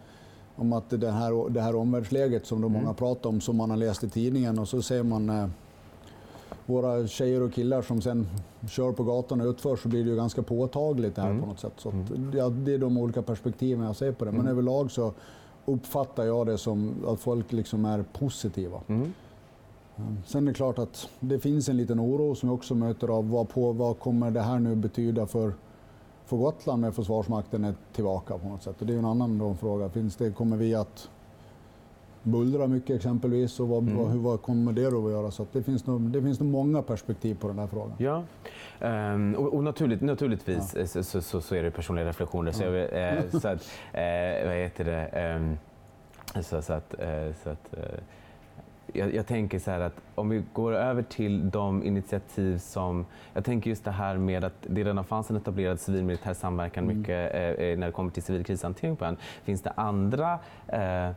om 0.57 0.73
att 0.73 0.91
det 0.91 1.11
här, 1.11 1.51
det 1.51 1.61
här 1.61 1.77
omvärldsläget 1.77 2.47
som 2.47 2.61
då 2.61 2.69
mm. 2.69 2.83
många 2.83 2.95
pratar 2.95 3.31
om, 3.31 3.41
som 3.41 3.57
man 3.57 3.71
har 3.71 3.77
läst 3.77 4.05
i 4.05 4.09
tidningen 4.09 4.59
och 4.59 4.69
så 4.69 4.83
ser 4.83 5.03
man 5.03 5.31
eh, 5.31 5.47
våra 6.67 7.07
tjejer 7.07 7.43
och 7.43 7.53
killar 7.53 7.83
som 7.83 8.01
sen 8.01 8.27
kör 8.69 8.93
på 8.93 9.05
gatan 9.05 9.41
och 9.41 9.47
utför 9.47 9.77
så 9.77 9.89
blir 9.89 10.05
det 10.05 10.11
ju 10.11 10.17
ganska 10.17 10.43
påtagligt 10.43 11.17
det 11.17 11.23
här 11.23 11.31
mm. 11.31 11.43
på 11.43 11.49
något 11.49 11.61
sätt. 11.61 11.73
Så 11.77 11.89
att, 11.89 11.95
mm. 11.95 12.33
ja, 12.37 12.49
det 12.49 12.75
är 12.75 12.79
de 12.79 12.99
olika 12.99 13.23
perspektiven 13.23 13.85
jag 13.85 13.97
ser 13.97 14.13
på 14.13 14.25
det. 14.25 14.31
Men 14.31 14.41
mm. 14.41 14.53
överlag 14.53 14.91
så 14.91 15.13
uppfattar 15.65 16.25
jag 16.25 16.47
det 16.47 16.59
som 16.59 16.95
att 17.07 17.21
folk 17.21 17.53
liksom 17.53 17.85
är 17.85 18.05
positiva. 18.13 18.81
Mm. 18.87 19.13
Sen 20.27 20.45
är 20.45 20.53
det 20.53 20.55
klart 20.55 20.79
att 20.79 21.09
det 21.21 21.39
finns 21.39 21.69
en 21.69 21.77
liten 21.77 22.01
oro 22.01 22.35
som 22.35 22.49
jag 22.49 22.55
också 22.55 22.75
möter 22.75 23.09
av 23.09 23.31
vad, 23.31 23.49
på, 23.49 23.73
vad 23.73 23.99
kommer 23.99 24.31
det 24.31 24.41
här 24.41 24.59
nu 24.59 24.75
betyda 24.75 25.27
för, 25.27 25.53
för 26.35 26.45
Gotland 26.45 26.83
när 26.83 26.91
Försvarsmakten 26.91 27.65
är 27.65 27.75
tillbaka 27.93 28.39
på 28.39 28.49
något 28.49 28.63
sätt. 28.63 28.81
Och 28.81 28.87
det 28.87 28.95
är 28.95 28.99
en 28.99 29.05
annan 29.05 29.57
fråga. 29.57 29.89
Finns 29.89 30.17
det, 30.17 30.31
kommer 30.31 30.57
vi 30.57 30.75
att 30.75 31.11
bullra 32.23 32.67
mycket 32.67 32.97
exempelvis 32.97 33.61
och 33.61 33.69
vad, 33.69 33.83
mm. 33.83 33.97
vad, 33.97 34.11
hur, 34.11 34.19
vad 34.19 34.43
kommer 34.43 34.73
det 34.73 34.91
då 34.91 35.07
att 35.07 35.13
göra? 35.13 35.31
Så 35.31 35.43
att 35.43 35.53
det, 35.53 35.63
finns 35.63 35.87
nog, 35.87 36.01
det 36.01 36.23
finns 36.23 36.41
nog 36.41 36.49
många 36.49 36.83
perspektiv 36.83 37.35
på 37.35 37.49
den 37.49 37.59
här 37.59 37.67
frågan. 37.67 37.93
Ja, 37.99 38.23
um, 38.81 39.35
och, 39.35 39.55
och 39.55 39.65
naturligt, 39.65 40.01
naturligtvis 40.01 40.75
ja. 40.77 40.87
så, 40.87 41.23
så, 41.23 41.41
så, 41.41 41.55
är 41.55 41.63
det 41.63 41.71
personliga 41.71 42.07
reflektioner. 42.07 42.53
Så, 42.53 42.63
jag, 42.63 43.15
eh, 43.15 43.25
så 43.31 43.49
att, 43.49 43.69
eh, 43.93 44.47
vad 44.47 44.57
heter 44.57 44.85
det? 44.85 45.37
Um, 45.37 45.59
så, 46.43 46.63
så, 46.63 46.73
att, 46.73 46.95
eh, 46.99 47.33
så 47.43 47.51
att 47.51 47.75
eh, 47.77 48.01
jag, 48.95 49.15
jag, 49.15 49.27
tänker 49.27 49.59
så 49.59 49.71
här 49.71 49.81
att 49.81 50.01
om 50.15 50.29
vi 50.29 50.43
går 50.53 50.73
över 50.73 51.03
till 51.03 51.51
de 51.51 51.83
initiativ 51.83 52.59
som... 52.59 53.07
Jag 53.35 53.45
tänker 53.45 53.71
just 53.71 53.85
det 53.85 53.91
här 53.91 54.17
med 54.17 54.45
att 54.45 54.55
det 54.61 54.85
redan 54.85 55.05
fanns 55.05 55.31
en 55.31 55.37
etablerad 55.37 55.81
civil-militär 55.81 56.35
samverkan 56.35 56.85
mm. 56.85 56.99
mycket 56.99 57.35
eh, 57.35 57.79
när 57.79 57.87
det 57.87 57.93
kommer 57.93 58.11
till 58.11 58.23
civil 58.23 58.45
krishantering 58.45 58.97
på 58.97 59.05
ön. 59.05 59.17
Finns 59.45 59.63
det 59.63 59.71
andra 59.71 60.39
eh, 60.69 61.11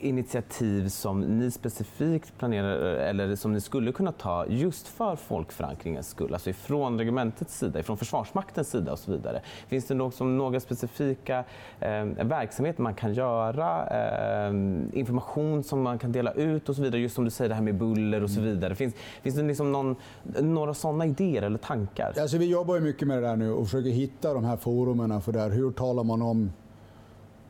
initiativ 0.00 0.88
som 0.88 1.20
ni 1.20 1.50
specifikt 1.50 2.38
planerar 2.38 2.76
eller 2.80 3.36
som 3.36 3.52
ni 3.52 3.60
skulle 3.60 3.92
kunna 3.92 4.12
ta 4.12 4.46
just 4.46 4.88
för 4.88 5.16
folkförankringens 5.16 6.08
skull? 6.08 6.32
Alltså 6.32 6.50
ifrån 6.50 6.98
regementets 6.98 7.58
sida, 7.58 7.80
ifrån 7.80 7.96
Försvarsmaktens 7.96 8.70
sida 8.70 8.92
och 8.92 8.98
så 8.98 9.12
vidare. 9.12 9.42
Finns 9.68 9.86
det 9.86 9.94
något 9.94 10.14
som 10.14 10.38
några 10.38 10.60
specifika 10.60 11.44
eh, 11.80 12.04
verksamheter 12.04 12.82
man 12.82 12.94
kan 12.94 13.14
göra? 13.14 13.86
Eh, 13.86 14.54
information 14.92 15.64
som 15.64 15.82
man 15.82 15.98
kan 15.98 16.12
dela 16.12 16.32
ut 16.32 16.68
och 16.68 16.76
så 16.76 16.82
vidare? 16.82 17.00
Just 17.00 17.14
som 17.14 17.24
du 17.24 17.30
säger, 17.30 17.48
det 17.48 17.54
här 17.54 17.62
med 17.62 17.74
buller 17.74 18.22
och 18.22 18.30
så 18.30 18.40
mm. 18.40 18.50
vidare. 18.50 18.74
Finns, 18.74 18.94
finns 19.22 19.34
det 19.34 19.42
liksom 19.42 19.72
någon, 19.72 19.96
några 20.40 20.74
sådana 20.74 21.06
idéer 21.06 21.42
eller 21.42 21.58
tankar? 21.58 22.14
Alltså, 22.20 22.38
vi 22.38 22.50
jobbar 22.50 22.74
ju 22.74 22.80
mycket 22.80 23.08
med 23.08 23.22
det 23.22 23.28
där 23.28 23.36
nu 23.36 23.52
och 23.52 23.64
försöker 23.64 23.90
hitta 23.90 24.34
de 24.34 24.44
här 24.44 24.56
forumen 24.56 25.20
för 25.22 25.32
det 25.32 25.40
här. 25.40 25.50
Hur 25.50 25.70
talar 25.70 26.04
man 26.04 26.22
om 26.22 26.52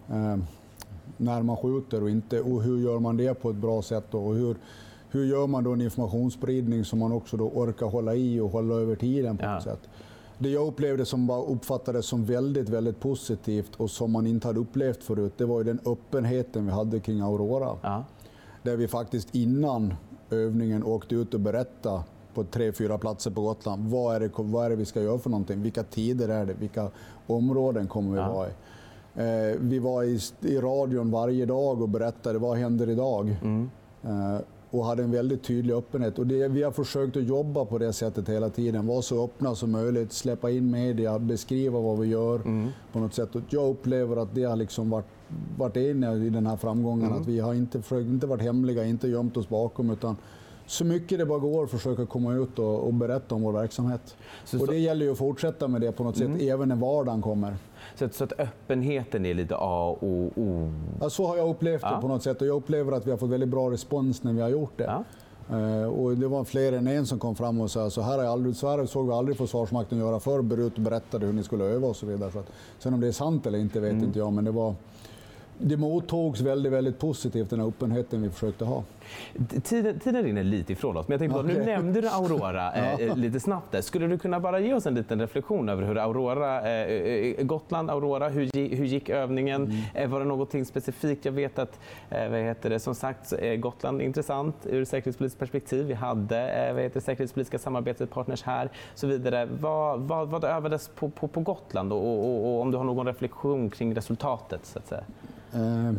eh, 0.08 0.36
när 1.16 1.42
man 1.42 1.56
skjuter 1.56 2.02
och 2.02 2.10
inte 2.10 2.40
och 2.40 2.62
hur 2.62 2.78
gör 2.78 2.98
man 2.98 3.16
det 3.16 3.34
på 3.34 3.50
ett 3.50 3.56
bra 3.56 3.82
sätt 3.82 4.14
och 4.14 4.34
hur, 4.34 4.56
hur 5.10 5.24
gör 5.24 5.46
man 5.46 5.64
då 5.64 5.72
en 5.72 5.80
informationsspridning 5.80 6.84
som 6.84 6.98
man 6.98 7.12
också 7.12 7.36
då 7.36 7.48
orkar 7.48 7.86
hålla 7.86 8.14
i 8.14 8.40
och 8.40 8.50
hålla 8.50 8.74
över 8.74 8.96
tiden 8.96 9.36
på 9.36 9.44
ja. 9.44 9.56
ett 9.56 9.62
sätt. 9.64 9.88
Det 10.38 10.48
jag 10.48 10.66
upplevde 10.66 11.04
som 11.04 11.26
var, 11.26 11.50
uppfattades 11.50 12.06
som 12.06 12.24
väldigt, 12.24 12.68
väldigt 12.68 13.00
positivt 13.00 13.76
och 13.76 13.90
som 13.90 14.12
man 14.12 14.26
inte 14.26 14.46
hade 14.46 14.60
upplevt 14.60 15.04
förut, 15.04 15.32
det 15.36 15.44
var 15.44 15.58
ju 15.58 15.64
den 15.64 15.80
öppenheten 15.86 16.66
vi 16.66 16.72
hade 16.72 17.00
kring 17.00 17.20
Aurora. 17.20 17.76
Ja. 17.82 18.04
Där 18.62 18.76
vi 18.76 18.88
faktiskt 18.88 19.34
innan 19.34 19.94
övningen 20.30 20.84
åkte 20.84 21.14
ut 21.14 21.34
och 21.34 21.40
berättade 21.40 22.02
på 22.34 22.44
tre, 22.44 22.72
fyra 22.72 22.98
platser 22.98 23.30
på 23.30 23.42
Gotland. 23.42 23.90
Vad 23.90 24.16
är, 24.16 24.20
det, 24.20 24.30
vad 24.36 24.66
är 24.66 24.70
det 24.70 24.76
vi 24.76 24.84
ska 24.84 25.02
göra 25.02 25.18
för 25.18 25.30
någonting? 25.30 25.62
Vilka 25.62 25.82
tider 25.82 26.28
är 26.28 26.46
det? 26.46 26.54
Vilka 26.54 26.90
områden 27.26 27.88
kommer 27.88 28.12
vi 28.12 28.18
ja. 28.18 28.32
vara 28.32 28.48
i? 28.48 28.52
Eh, 29.14 29.58
vi 29.60 29.78
var 29.78 30.02
i, 30.02 30.20
i 30.40 30.56
radion 30.56 31.10
varje 31.10 31.46
dag 31.46 31.82
och 31.82 31.88
berättade 31.88 32.38
vad 32.38 32.58
händer 32.58 32.90
idag. 32.90 33.36
Mm. 33.42 33.70
Eh, 34.02 34.40
och 34.70 34.84
hade 34.84 35.02
en 35.02 35.10
väldigt 35.10 35.42
tydlig 35.42 35.74
öppenhet. 35.74 36.18
Och 36.18 36.26
det, 36.26 36.48
vi 36.48 36.62
har 36.62 36.72
försökt 36.72 37.16
att 37.16 37.24
jobba 37.24 37.64
på 37.64 37.78
det 37.78 37.92
sättet 37.92 38.28
hela 38.28 38.48
tiden. 38.48 38.86
Vara 38.86 39.02
så 39.02 39.24
öppna 39.24 39.54
som 39.54 39.70
möjligt, 39.70 40.12
släppa 40.12 40.50
in 40.50 40.70
media, 40.70 41.18
beskriva 41.18 41.80
vad 41.80 41.98
vi 41.98 42.08
gör 42.08 42.36
mm. 42.36 42.68
på 42.92 42.98
något 42.98 43.14
sätt. 43.14 43.34
Och 43.34 43.42
jag 43.48 43.70
upplever 43.70 44.16
att 44.16 44.34
det 44.34 44.44
har 44.44 44.56
liksom 44.56 44.90
varit, 44.90 45.06
varit 45.58 45.76
en 45.76 46.04
i 46.04 46.30
den 46.30 46.46
här 46.46 46.56
framgången. 46.56 47.06
Mm. 47.06 47.20
Att 47.20 47.28
vi 47.28 47.38
har 47.38 47.54
inte, 47.54 47.82
försökt, 47.82 48.08
inte 48.08 48.26
varit 48.26 48.42
hemliga, 48.42 48.84
inte 48.84 49.08
gömt 49.08 49.36
oss 49.36 49.48
bakom 49.48 49.90
utan 49.90 50.16
så 50.66 50.84
mycket 50.84 51.18
det 51.18 51.26
bara 51.26 51.38
går 51.38 51.66
försöka 51.66 52.06
komma 52.06 52.34
ut 52.34 52.58
och, 52.58 52.86
och 52.86 52.94
berätta 52.94 53.34
om 53.34 53.42
vår 53.42 53.52
verksamhet. 53.52 54.16
Så, 54.44 54.60
och 54.60 54.66
det 54.66 54.78
gäller 54.78 55.06
ju 55.06 55.12
att 55.12 55.18
fortsätta 55.18 55.68
med 55.68 55.80
det 55.80 55.92
på 55.92 56.04
något 56.04 56.20
mm. 56.20 56.38
sätt, 56.38 56.48
även 56.48 56.68
när 56.68 56.76
vardagen 56.76 57.22
kommer. 57.22 57.56
Så 57.94 58.04
att, 58.04 58.14
så 58.14 58.24
att 58.24 58.32
öppenheten 58.38 59.26
är 59.26 59.34
lite 59.34 59.54
A 59.58 59.96
och 60.00 60.38
O? 60.38 60.72
Ja, 61.00 61.10
så 61.10 61.26
har 61.26 61.36
jag 61.36 61.48
upplevt 61.48 61.82
ja. 61.82 61.94
det 61.94 62.00
på 62.00 62.08
något 62.08 62.22
sätt 62.22 62.40
och 62.40 62.46
jag 62.46 62.56
upplever 62.56 62.92
att 62.92 63.06
vi 63.06 63.10
har 63.10 63.18
fått 63.18 63.30
väldigt 63.30 63.48
bra 63.48 63.70
respons 63.70 64.22
när 64.22 64.32
vi 64.32 64.40
har 64.40 64.48
gjort 64.48 64.78
det. 64.78 64.84
Ja. 64.84 65.04
Uh, 65.52 65.84
och 65.84 66.16
det 66.16 66.28
var 66.28 66.44
fler 66.44 66.72
än 66.72 66.86
en 66.86 67.06
som 67.06 67.18
kom 67.18 67.36
fram 67.36 67.60
och 67.60 67.70
sa 67.70 67.90
så 67.90 68.02
här, 68.02 68.18
aldrig, 68.18 68.56
så 68.56 68.68
här 68.68 68.86
såg 68.86 69.06
vi 69.06 69.12
aldrig 69.12 69.36
Försvarsmakten 69.36 69.98
göra 69.98 70.20
förr, 70.20 70.60
ut 70.60 70.74
och 70.74 70.80
berättade 70.80 71.26
hur 71.26 71.32
ni 71.32 71.42
skulle 71.42 71.64
öva 71.64 71.88
och 71.88 71.96
så 71.96 72.06
vidare. 72.06 72.32
Så 72.32 72.38
att, 72.38 72.52
sen 72.78 72.94
om 72.94 73.00
det 73.00 73.08
är 73.08 73.12
sant 73.12 73.46
eller 73.46 73.58
inte 73.58 73.80
vet 73.80 73.92
mm. 73.92 74.04
inte 74.04 74.18
jag, 74.18 74.32
men 74.32 74.44
det 74.44 74.50
var 74.50 74.74
det 75.58 75.76
mottogs 75.76 76.40
väldigt, 76.40 76.72
väldigt 76.72 76.98
positivt, 76.98 77.50
den 77.50 77.60
här 77.60 77.66
öppenheten 77.66 78.22
vi 78.22 78.30
försökte 78.30 78.64
ha. 78.64 78.84
Tiden, 79.62 79.98
tiden 79.98 80.22
rinner 80.22 80.42
lite 80.42 80.72
ifrån 80.72 80.96
oss, 80.96 81.08
men 81.08 81.12
jag 81.12 81.20
tänkte 81.20 81.38
okay. 81.38 81.54
på, 81.54 81.60
nu 81.60 81.66
nämnde 81.66 82.00
du 82.00 82.08
Aurora 82.08 82.72
eh, 82.74 83.06
ja. 83.06 83.14
lite 83.14 83.40
snabbt. 83.40 83.72
Där. 83.72 83.80
Skulle 83.80 84.06
du 84.06 84.18
kunna 84.18 84.40
bara 84.40 84.60
ge 84.60 84.74
oss 84.74 84.86
en 84.86 84.94
liten 84.94 85.20
reflektion 85.20 85.68
över 85.68 85.82
hur 85.82 85.98
Aurora, 85.98 86.60
eh, 86.60 87.38
eh 87.38 87.44
Gotland, 87.44 87.90
Aurora, 87.90 88.28
hur, 88.28 88.76
hur 88.76 88.84
gick 88.84 89.08
övningen? 89.08 89.64
Mm. 89.64 89.76
Eh, 89.94 90.10
var 90.10 90.18
det 90.20 90.26
någonting 90.26 90.64
specifikt? 90.64 91.24
Jag 91.24 91.32
vet 91.32 91.58
att, 91.58 91.78
eh, 92.10 92.28
vad 92.28 92.40
heter 92.40 92.70
det, 92.70 92.78
som 92.78 92.94
sagt, 92.94 93.32
är 93.32 93.56
Gotland 93.56 94.02
intressant 94.02 94.66
ur 94.66 94.84
säkerhetspolitiskt 94.84 95.38
perspektiv. 95.38 95.86
Vi 95.86 95.94
hade 95.94 96.50
eh, 96.50 96.74
vad 96.74 96.82
heter, 96.82 97.00
säkerhetspolitiska 97.00 97.58
samarbetspartners 97.58 98.42
här, 98.42 98.68
så 98.94 99.06
vidare. 99.06 99.48
Vad, 99.60 100.00
vad, 100.00 100.28
vad 100.28 100.44
övades 100.44 100.88
på, 100.88 101.10
på, 101.10 101.28
på 101.28 101.40
Gotland 101.40 101.92
och, 101.92 101.98
och, 101.98 102.24
och, 102.24 102.54
och 102.54 102.60
om 102.60 102.70
du 102.70 102.76
har 102.76 102.84
någon 102.84 103.06
reflektion 103.06 103.70
kring 103.70 103.94
resultatet? 103.94 104.66
Så 104.66 104.78
att 104.78 104.88
säga? 104.88 105.04
Eh, 105.54 105.92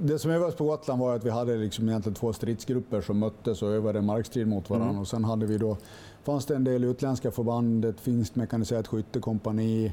det 0.00 0.18
som 0.18 0.30
övades 0.30 0.54
på 0.54 0.64
Gotland 0.64 1.00
var 1.00 1.16
att 1.16 1.24
vi 1.24 1.30
hade 1.30 1.56
liksom 1.56 1.88
egentligen 1.88 2.14
två 2.14 2.32
stridsgrupper 2.32 3.00
som 3.00 3.18
möttes 3.18 3.62
och 3.62 3.72
övade 3.72 4.02
markstrid 4.02 4.48
mot 4.48 4.70
varandra. 4.70 4.88
Mm. 4.88 5.00
Och 5.00 5.08
sen 5.08 5.24
hade 5.24 5.46
vi 5.46 5.58
då, 5.58 5.76
fanns 6.22 6.46
det 6.46 6.56
en 6.56 6.64
del 6.64 6.84
utländska 6.84 7.30
förband, 7.30 7.84
ett 7.84 8.00
finskt 8.00 8.36
mekaniserat 8.36 8.86
skyttekompani, 8.86 9.92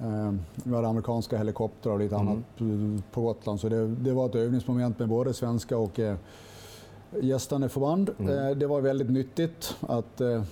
eh, 0.00 0.32
vi 0.54 0.74
hade 0.74 0.88
amerikanska 0.88 1.38
helikoptrar 1.38 1.92
och 1.92 1.98
lite 1.98 2.14
mm. 2.14 2.28
annat 2.28 2.44
på 3.12 3.20
Gotland. 3.20 3.60
Så 3.60 3.68
det, 3.68 3.86
det, 3.86 4.12
var 4.12 4.26
ett 4.26 4.34
övningsmoment 4.34 4.98
med 4.98 5.08
både 5.08 5.34
svenska 5.34 5.78
och 5.78 5.98
eh, 5.98 6.16
gästande 7.20 7.68
förband. 7.68 8.10
Mm. 8.18 8.48
Eh, 8.48 8.56
det 8.56 8.66
var 8.66 8.80
väldigt 8.80 9.10
nyttigt 9.10 9.76
att, 9.80 10.20
eh, 10.20 10.42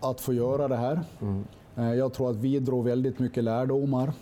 att 0.00 0.20
få 0.20 0.32
göra 0.32 0.68
det 0.68 0.76
här. 0.76 1.00
Mm. 1.20 1.44
Eh, 1.76 1.94
jag 1.94 2.12
tror 2.12 2.30
att 2.30 2.36
vi 2.36 2.58
drog 2.58 2.84
väldigt 2.84 3.18
mycket 3.18 3.44
lärdomar 3.44 4.12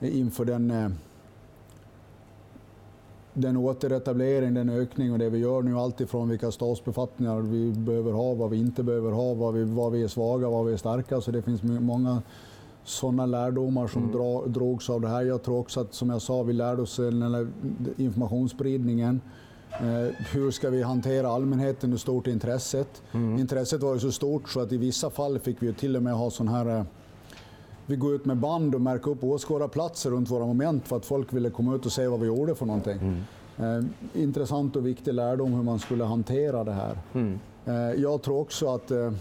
inför 0.00 0.44
den, 0.44 0.70
eh, 0.70 0.88
den 3.34 3.56
återetablering, 3.56 4.54
den 4.54 4.68
ökning 4.68 5.12
och 5.12 5.18
det 5.18 5.30
vi 5.30 5.38
gör 5.38 5.62
nu. 5.62 5.78
Alltifrån 5.78 6.28
vilka 6.28 6.50
stabsbefattningar 6.50 7.40
vi 7.40 7.72
behöver 7.72 8.12
ha, 8.12 8.34
vad 8.34 8.50
vi 8.50 8.58
inte 8.58 8.82
behöver 8.82 9.12
ha, 9.12 9.34
vad 9.34 9.54
vi, 9.54 9.64
vad 9.64 9.92
vi 9.92 10.02
är 10.02 10.08
svaga, 10.08 10.48
vad 10.48 10.66
vi 10.66 10.72
är 10.72 10.76
starka. 10.76 11.20
Så 11.20 11.30
det 11.30 11.42
finns 11.42 11.62
många 11.62 12.22
sådana 12.84 13.26
lärdomar 13.26 13.86
som 13.86 14.02
mm. 14.02 14.16
dra, 14.16 14.46
drogs 14.46 14.90
av 14.90 15.00
det 15.00 15.08
här. 15.08 15.22
Jag 15.22 15.42
tror 15.42 15.58
också 15.58 15.80
att, 15.80 15.94
som 15.94 16.10
jag 16.10 16.22
sa, 16.22 16.42
vi 16.42 16.52
lärde 16.52 16.82
oss 16.82 17.00
informationsspridningen. 17.96 19.20
Eh, 19.80 20.14
hur 20.32 20.50
ska 20.50 20.70
vi 20.70 20.82
hantera 20.82 21.28
allmänheten, 21.28 21.90
hur 21.90 21.98
stort 21.98 22.26
intresset? 22.26 23.02
Mm. 23.12 23.38
Intresset 23.38 23.82
var 23.82 23.94
ju 23.94 24.00
så 24.00 24.12
stort 24.12 24.48
så 24.48 24.60
att 24.60 24.72
i 24.72 24.76
vissa 24.76 25.10
fall 25.10 25.38
fick 25.38 25.62
vi 25.62 25.72
till 25.72 25.96
och 25.96 26.02
med 26.02 26.14
ha 26.14 26.30
sån 26.30 26.48
här 26.48 26.78
eh, 26.78 26.84
vi 27.86 27.96
går 27.96 28.14
ut 28.14 28.24
med 28.24 28.36
band 28.36 28.74
och 28.74 28.80
märker 28.80 29.10
upp 29.10 29.24
åskådarplatser 29.24 30.10
runt 30.10 30.30
våra 30.30 30.46
moment 30.46 30.88
för 30.88 30.96
att 30.96 31.06
folk 31.06 31.32
ville 31.32 31.50
komma 31.50 31.74
ut 31.74 31.86
och 31.86 31.92
se 31.92 32.06
vad 32.06 32.20
vi 32.20 32.26
gjorde 32.26 32.54
för 32.54 32.66
någonting. 32.66 32.98
Mm. 32.98 33.22
Eh, 33.58 34.22
intressant 34.22 34.76
och 34.76 34.86
viktig 34.86 35.14
lärdom 35.14 35.52
hur 35.52 35.62
man 35.62 35.78
skulle 35.78 36.04
hantera 36.04 36.64
det 36.64 36.72
här. 36.72 36.98
Mm. 37.12 37.38
Eh, 37.64 38.02
jag 38.02 38.22
tror 38.22 38.40
också 38.40 38.68
att 38.68 38.90
eh, 38.90 39.12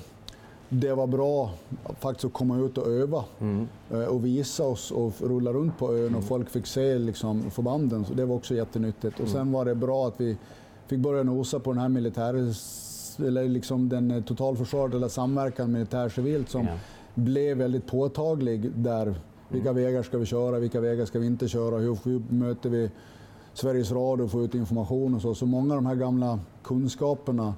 det 0.70 0.94
var 0.94 1.08
bra 1.08 1.52
faktiskt 2.00 2.26
att 2.26 2.34
komma 2.34 2.58
ut 2.58 2.78
och 2.78 2.88
öva 2.88 3.24
mm. 3.40 3.68
Eh, 3.92 4.04
och 4.04 4.26
visa 4.26 4.64
oss 4.64 4.92
och 4.92 5.14
rulla 5.22 5.54
runt 5.54 5.78
på 5.78 5.94
ön 5.94 6.06
och 6.06 6.10
mm. 6.10 6.22
folk 6.22 6.50
fick 6.50 6.66
se 6.66 6.98
liksom, 6.98 7.52
förbanden. 7.52 8.06
Så 8.06 8.14
det 8.14 8.26
var 8.26 8.36
också 8.36 8.56
jättenyttigt. 8.56 9.14
Och 9.14 9.28
mm. 9.28 9.34
sen 9.34 9.52
var 9.52 9.66
det 9.66 9.76
bra 9.76 10.08
att 10.08 10.22
vi 10.22 10.38
fick 10.88 11.00
börja 11.00 11.24
nosa 11.24 11.60
på 11.60 11.72
den 11.72 11.82
här 11.82 11.90
militär 11.90 12.34
eller 13.26 13.48
liksom 13.48 13.90
den 13.90 14.24
totalförsvaret 14.24 14.94
eller 14.94 15.08
samverkan 15.08 15.72
militär-civilt 15.72 16.50
som 16.50 16.62
yeah 16.62 16.78
blev 17.16 17.58
väldigt 17.58 17.88
påtaglig 17.88 18.72
där. 18.72 19.16
Vilka 19.50 19.70
mm. 19.70 19.84
vägar 19.84 20.04
ska 20.04 20.18
vi 20.18 20.26
köra, 20.26 20.60
vilka 20.60 20.82
vägar 20.82 21.06
ska 21.06 21.20
vi 21.20 21.26
inte 21.26 21.48
köra, 21.48 21.78
hur 21.78 22.34
möter 22.34 22.70
vi 22.70 22.92
Sveriges 23.54 23.92
Radio 23.92 24.24
och 24.24 24.32
får 24.32 24.44
ut 24.44 24.56
information 24.56 25.16
och 25.16 25.22
så. 25.22 25.36
Så 25.36 25.46
många 25.46 25.74
av 25.74 25.82
de 25.82 25.86
här 25.86 25.96
gamla 25.96 26.40
kunskaperna 26.64 27.54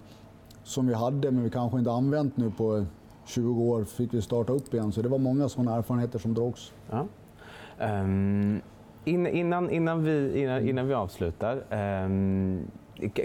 som 0.63 0.87
vi 0.87 0.93
hade 0.93 1.31
men 1.31 1.43
vi 1.43 1.49
kanske 1.49 1.77
inte 1.77 1.91
använt 1.91 2.37
nu 2.37 2.51
på 2.51 2.85
20 3.25 3.63
år 3.63 3.83
fick 3.83 4.13
vi 4.13 4.21
starta 4.21 4.53
upp 4.53 4.73
igen. 4.73 4.91
Så 4.91 5.01
det 5.01 5.09
var 5.09 5.17
många 5.17 5.49
sådana 5.49 5.75
erfarenheter 5.75 6.19
som 6.19 6.33
drogs. 6.33 6.73
Ja. 6.89 7.05
Um, 8.01 8.61
innan, 9.05 9.69
innan, 9.69 10.03
vi, 10.03 10.41
innan, 10.41 10.69
innan 10.69 10.87
vi 10.87 10.93
avslutar. 10.93 11.63
Um, 12.05 12.67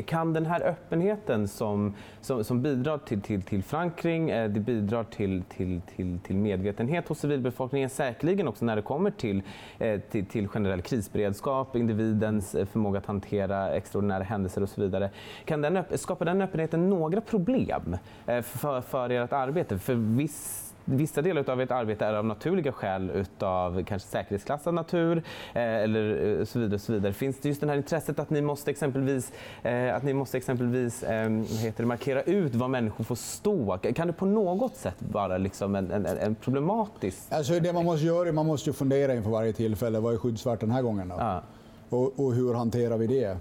kan 0.07 0.33
den 0.33 0.47
här 0.47 0.61
öppenheten 0.63 1.49
som, 1.49 1.95
som, 2.21 2.45
som 2.45 2.63
bidrar 2.63 2.99
till, 2.99 3.21
till, 3.21 3.43
till 3.43 3.63
förankring, 3.63 4.31
eh, 4.31 4.51
det 4.51 4.61
bidrar 4.61 5.05
till, 5.05 5.43
till, 5.43 5.81
till, 5.97 6.19
till 6.19 6.37
medvetenhet 6.37 7.09
hos 7.09 7.19
civilbefolkningen, 7.19 7.91
säkerligen 7.91 8.49
också 8.49 8.65
när 8.65 8.77
det 8.77 8.83
kommer 8.83 9.11
till, 9.11 9.43
eh, 9.79 10.01
till, 10.01 10.27
till 10.27 10.49
generell 10.49 10.83
krisberedskap, 10.83 11.77
individens 11.77 12.55
eh, 12.55 12.67
förmåga 12.67 12.99
att 12.99 13.07
hantera 13.07 13.71
extraordinära 13.71 14.23
händelser 14.23 14.63
och 14.63 14.69
så 14.69 14.81
vidare. 14.81 15.11
Kan 15.45 15.61
den, 15.61 15.85
skapar 15.95 16.25
den 16.25 16.43
öppenheten 16.43 16.91
några 16.91 17.21
problem 17.21 17.97
för, 18.27 18.81
för 18.81 19.11
ert 19.11 19.33
arbete? 19.33 19.79
För 19.79 19.95
viss 19.95 20.70
vissa 20.85 21.23
delar 21.23 21.51
av 21.51 21.61
ert 21.61 21.71
arbete 21.71 22.07
är 22.07 22.15
av 22.15 22.25
naturliga 22.25 22.73
skäl 22.73 23.11
utav 23.11 23.85
kanske 23.85 24.09
säkerhetsklassad 24.09 24.75
natur 24.75 25.17
eh, 25.55 25.63
eller 25.63 26.39
eh, 26.39 26.45
så 26.45 26.59
vidare, 26.59 26.79
så 26.79 26.93
vidare. 26.93 27.13
Finns 27.13 27.41
det 27.41 27.49
just 27.49 27.61
det 27.61 27.67
här 27.67 27.77
intresset 27.77 28.19
att 28.19 28.31
ni 28.31 28.43
måste 28.43 28.71
exempelvis, 28.71 29.33
eh, 29.63 29.97
att 29.97 30.03
ni 30.03 30.15
måste 30.15 30.37
exempelvis 30.37 31.03
eh, 31.03 31.31
heter 31.61 31.83
det, 31.83 31.87
markera 31.87 32.23
ut 32.23 32.55
var 32.55 32.69
människor 32.69 33.05
får 33.05 33.15
stå? 33.15 33.79
Kan 33.95 34.07
det 34.07 34.13
på 34.13 34.27
något 34.27 34.77
sätt 34.77 34.97
vara 34.99 35.39
liksom 35.39 35.75
en, 35.75 35.91
en, 35.91 36.07
en 36.07 36.35
problematisk... 36.35 37.33
Alltså 37.33 37.61
det 37.61 37.73
man 37.73 37.85
måste 37.85 38.07
göra 38.07 38.29
är 38.29 38.33
man 38.33 38.47
måste 38.47 38.73
fundera 38.73 39.15
inför 39.15 39.31
varje 39.31 39.53
tillfälle. 39.53 40.01
Vad 40.01 40.15
är 40.15 40.19
skyddsvärt 40.19 40.61
den 40.61 40.71
här 40.71 40.83
gången? 40.83 41.09
Då? 41.09 41.15
Ja. 41.19 41.43
Och, 41.89 42.21
och 42.21 42.35
hur 42.35 42.55
hanterar 42.55 42.99
vi 42.99 43.07
det? 43.07 43.39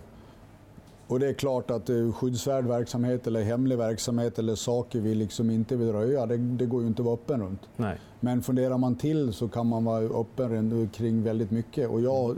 Och 1.10 1.20
det 1.20 1.28
är 1.28 1.34
klart 1.34 1.72
att 1.72 1.90
eh, 1.90 2.12
skyddsvärd 2.12 2.66
verksamhet 2.66 3.28
eller 3.28 3.44
hemlig 3.44 3.78
verksamhet 3.78 4.40
eller 4.40 4.56
saker 4.56 5.02
vi 5.02 5.16
liksom 5.16 5.50
inte 5.50 5.76
vill 5.76 5.92
röja, 5.92 6.26
det, 6.26 6.38
det 6.38 6.66
går 6.66 6.82
ju 6.82 6.88
inte 6.88 7.02
att 7.02 7.06
vara 7.06 7.14
öppen 7.14 7.42
runt. 7.42 7.62
Nej. 7.76 8.00
Men 8.20 8.42
funderar 8.42 8.78
man 8.78 8.96
till 8.96 9.34
så 9.34 9.48
kan 9.48 9.68
man 9.68 9.86
vara 9.86 10.04
öppen 10.04 10.90
kring 10.94 11.24
väldigt 11.24 11.52
mycket. 11.52 11.90
Och 11.90 12.02
jag, 12.02 12.38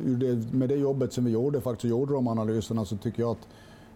med 0.51 0.69
det 0.69 0.75
jobbet 0.75 1.13
som 1.13 1.25
vi 1.25 1.31
gjorde, 1.31 1.61
faktiskt 1.61 1.89
gjorde 1.89 2.13
de 2.13 2.27
analyserna, 2.27 2.85
så 2.85 2.97
tycker 2.97 3.21
jag 3.23 3.31
att 3.31 3.47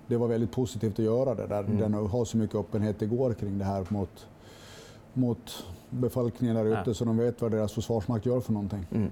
det 0.07 0.17
var 0.17 0.27
väldigt 0.27 0.51
positivt 0.51 0.99
att 0.99 1.05
göra 1.05 1.35
det. 1.35 1.47
Där, 1.47 1.63
mm. 1.63 1.77
den, 1.77 1.93
ha 1.93 2.25
så 2.25 2.37
mycket 2.37 2.55
öppenhet 2.55 2.99
det 2.99 3.05
går 3.05 3.33
kring 3.33 3.57
det 3.57 3.65
här 3.65 3.85
mot, 3.89 4.27
mot 5.13 5.65
befolkningen 5.89 6.55
där 6.55 6.65
ute 6.65 6.83
ja. 6.85 6.93
så 6.93 7.05
de 7.05 7.17
vet 7.17 7.41
vad 7.41 7.51
deras 7.51 7.73
försvarsmakt 7.73 8.25
gör 8.25 8.39
för 8.39 8.53
någonting. 8.53 8.85
Mm. 8.91 9.11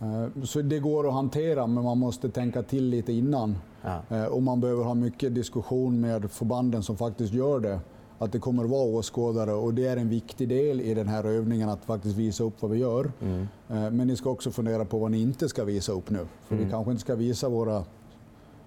Eh, 0.00 0.44
så 0.44 0.62
det 0.62 0.78
går 0.78 1.08
att 1.08 1.14
hantera, 1.14 1.66
men 1.66 1.84
man 1.84 1.98
måste 1.98 2.28
tänka 2.28 2.62
till 2.62 2.84
lite 2.84 3.12
innan. 3.12 3.56
Ja. 3.82 4.16
Eh, 4.16 4.24
och 4.24 4.42
man 4.42 4.60
behöver 4.60 4.84
ha 4.84 4.94
mycket 4.94 5.34
diskussion 5.34 6.00
med 6.00 6.30
förbanden 6.30 6.82
som 6.82 6.96
faktiskt 6.96 7.32
gör 7.32 7.60
det. 7.60 7.80
Att 8.18 8.32
det 8.32 8.38
kommer 8.38 8.64
att 8.64 8.70
vara 8.70 8.88
åskådare 8.88 9.52
och 9.52 9.74
det 9.74 9.86
är 9.86 9.96
en 9.96 10.08
viktig 10.08 10.48
del 10.48 10.80
i 10.80 10.94
den 10.94 11.08
här 11.08 11.24
övningen 11.24 11.68
att 11.68 11.84
faktiskt 11.84 12.16
visa 12.16 12.44
upp 12.44 12.62
vad 12.62 12.70
vi 12.70 12.78
gör. 12.78 13.12
Mm. 13.20 13.48
Eh, 13.68 13.90
men 13.90 14.06
ni 14.06 14.16
ska 14.16 14.30
också 14.30 14.50
fundera 14.50 14.84
på 14.84 14.98
vad 14.98 15.10
ni 15.10 15.22
inte 15.22 15.48
ska 15.48 15.64
visa 15.64 15.92
upp 15.92 16.10
nu. 16.10 16.26
För 16.46 16.54
mm. 16.54 16.66
vi 16.66 16.70
kanske 16.70 16.90
inte 16.90 17.00
ska 17.00 17.14
visa 17.14 17.48
våra 17.48 17.84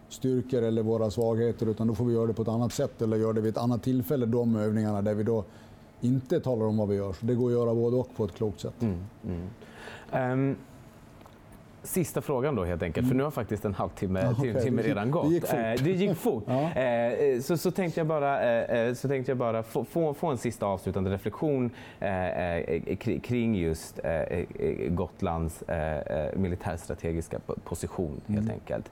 styrkor 0.09 0.61
eller 0.61 0.83
våra 0.83 1.11
svagheter 1.11 1.65
utan 1.65 1.87
då 1.87 1.95
får 1.95 2.05
vi 2.05 2.13
göra 2.13 2.27
det 2.27 2.33
på 2.33 2.41
ett 2.41 2.47
annat 2.47 2.73
sätt 2.73 3.01
eller 3.01 3.17
göra 3.17 3.33
det 3.33 3.41
vid 3.41 3.51
ett 3.51 3.63
annat 3.63 3.83
tillfälle, 3.83 4.25
de 4.25 4.55
övningarna 4.55 5.01
där 5.01 5.13
vi 5.13 5.23
då 5.23 5.43
inte 6.01 6.39
talar 6.39 6.65
om 6.65 6.77
vad 6.77 6.87
vi 6.87 6.95
gör. 6.95 7.13
Så 7.13 7.25
det 7.25 7.35
går 7.35 7.47
att 7.47 7.53
göra 7.53 7.75
både 7.75 7.95
och 7.95 8.15
på 8.15 8.25
ett 8.25 8.33
klokt 8.33 8.59
sätt. 8.59 8.81
Mm. 8.81 9.49
Um 10.13 10.55
Sista 11.83 12.21
frågan 12.21 12.55
då 12.55 12.63
helt 12.63 12.83
enkelt, 12.83 13.07
för 13.07 13.15
nu 13.15 13.23
har 13.23 13.31
faktiskt 13.31 13.65
en 13.65 13.73
halvtimme 13.73 14.21
ja, 14.21 14.31
okay. 14.31 14.61
timme 14.61 14.81
redan 14.81 15.11
gått. 15.11 15.29
Det 15.29 15.33
gick 15.33 15.45
fort. 15.45 15.59
Eh, 15.59 15.83
det 15.83 15.91
gick 15.91 16.17
fort. 16.17 16.43
ja. 16.47 16.81
Eh, 16.81 17.39
så, 17.39 17.57
så 17.57 17.71
tänkte 17.71 17.99
jag 17.99 18.07
bara, 18.07 18.63
eh, 18.63 18.93
så 18.93 19.07
tänkte 19.07 19.31
jag 19.31 19.37
bara 19.37 19.63
få, 19.63 19.85
få, 19.85 20.13
få 20.13 20.27
en 20.27 20.37
sista 20.37 20.65
avslutande 20.65 21.11
reflektion 21.11 21.71
kring 23.23 23.55
just 23.55 23.99
Gotlands 24.89 25.63
militärstrategiska 26.35 27.39
position 27.63 28.21
helt 28.27 28.49
mm. 28.49 28.51
enkelt. 28.51 28.91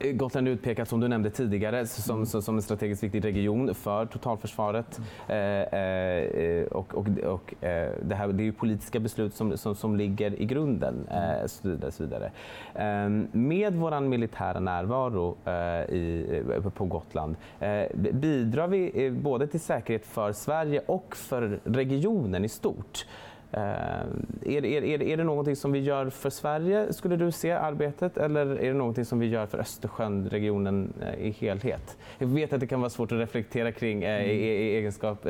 Gotland 0.00 0.48
är 0.48 0.52
utpekat, 0.52 0.88
som 0.88 1.00
du 1.00 1.08
nämnde 1.08 1.30
tidigare, 1.30 1.86
som, 1.86 2.16
mm. 2.16 2.26
som 2.26 2.56
en 2.56 2.62
strategiskt 2.62 3.02
viktig 3.02 3.24
region 3.24 3.74
för 3.74 4.06
totalförsvaret. 4.06 5.00
Mm. 5.28 5.68
Eh, 5.72 5.80
eh, 5.80 6.66
och, 6.66 6.94
och, 6.94 7.08
och 7.08 7.64
eh, 7.64 7.90
det, 8.02 8.14
här, 8.14 8.28
det 8.28 8.48
är 8.48 8.52
politiska 8.52 9.00
beslut 9.00 9.34
som, 9.34 9.56
som, 9.56 9.74
som 9.74 9.96
ligger 9.96 10.40
i 10.40 10.44
grunden. 10.44 11.08
Eh, 11.10 11.46
så 11.46 11.68
vidare, 11.68 11.90
så 11.90 12.02
vidare. 12.02 12.30
Ehm, 12.74 13.28
med 13.32 13.74
vår 13.74 14.00
militära 14.00 14.60
närvaro 14.60 15.36
eh, 15.44 15.94
i, 15.94 16.42
på 16.74 16.84
Gotland 16.84 17.36
eh, 17.60 18.12
bidrar 18.12 18.68
vi 18.68 19.10
både 19.10 19.46
till 19.46 19.60
säkerhet 19.60 20.06
för 20.06 20.32
Sverige 20.32 20.82
och 20.86 21.16
för 21.16 21.60
regionen 21.64 22.44
i 22.44 22.48
stort. 22.48 23.06
Eh, 23.52 23.60
är, 23.60 24.64
är, 24.64 24.84
är, 24.84 25.02
är 25.02 25.16
det 25.16 25.24
någonting 25.24 25.56
som 25.56 25.72
vi 25.72 25.78
gör 25.78 26.10
för 26.10 26.30
Sverige, 26.30 26.92
skulle 26.92 27.16
du 27.16 27.32
se, 27.32 27.50
arbetet? 27.50 28.16
Eller 28.16 28.46
är 28.46 28.68
det 28.68 28.78
någonting 28.78 29.04
som 29.04 29.18
vi 29.18 29.26
gör 29.26 29.46
för 29.46 29.58
Östersjön, 29.58 30.28
regionen 30.28 30.92
eh, 31.00 31.26
i 31.26 31.30
helhet? 31.30 31.96
Jag 32.18 32.26
vet 32.26 32.52
att 32.52 32.60
det 32.60 32.66
kan 32.66 32.80
vara 32.80 32.90
svårt 32.90 33.12
att 33.12 33.18
reflektera 33.18 33.72
kring 33.72 34.04
uh, 34.04 34.10
i, 34.10 34.32
i, 34.32 34.76
egenskap 34.76 35.26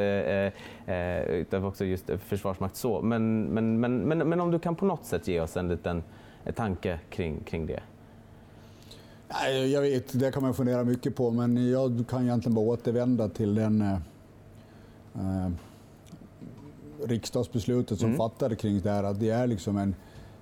utav 1.29 1.67
också 1.67 1.85
just 1.85 2.11
försvarsmakt 2.27 2.77
så. 2.77 3.03
Men, 3.03 3.43
men, 3.43 3.81
men, 3.81 3.99
men, 3.99 4.19
men 4.19 4.41
om 4.41 4.51
du 4.51 4.59
kan 4.59 4.75
på 4.75 4.85
något 4.85 5.05
sätt 5.05 5.29
ge 5.29 5.41
oss 5.41 5.57
en 5.57 5.69
liten 5.69 6.03
tanke 6.55 7.01
kring, 7.11 7.41
kring 7.41 7.67
det? 7.67 7.81
Jag 9.73 9.81
vet, 9.81 10.21
det 10.21 10.33
kan 10.33 10.43
man 10.43 10.55
fundera 10.55 10.85
mycket 10.85 11.17
på, 11.17 11.31
men 11.31 11.71
jag 11.71 12.05
kan 12.11 12.23
egentligen 12.23 12.55
bara 12.55 12.67
återvända 12.67 13.29
till 13.29 13.55
den 13.55 13.85
riksdagsbeslutet 17.09 17.99
som 17.99 18.07
mm. 18.07 18.19
fattade 18.19 18.57
kring 18.57 18.81
det 18.81 18.91
här, 18.91 19.05
att 19.05 19.21
det 19.21 19.31
är 19.31 19.47
liksom 19.47 19.77
en 19.77 19.95